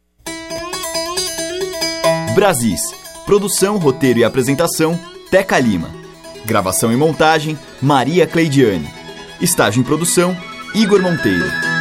Brasis. 2.34 2.82
Produção, 3.24 3.78
roteiro 3.78 4.18
e 4.18 4.24
apresentação, 4.24 5.00
Teca 5.30 5.58
Lima. 5.58 5.88
Gravação 6.44 6.92
e 6.92 6.96
montagem, 6.96 7.58
Maria 7.80 8.26
Cleidiane. 8.26 8.90
Estágio 9.40 9.80
em 9.80 9.84
produção, 9.84 10.36
Igor 10.74 11.00
Monteiro. 11.00 11.71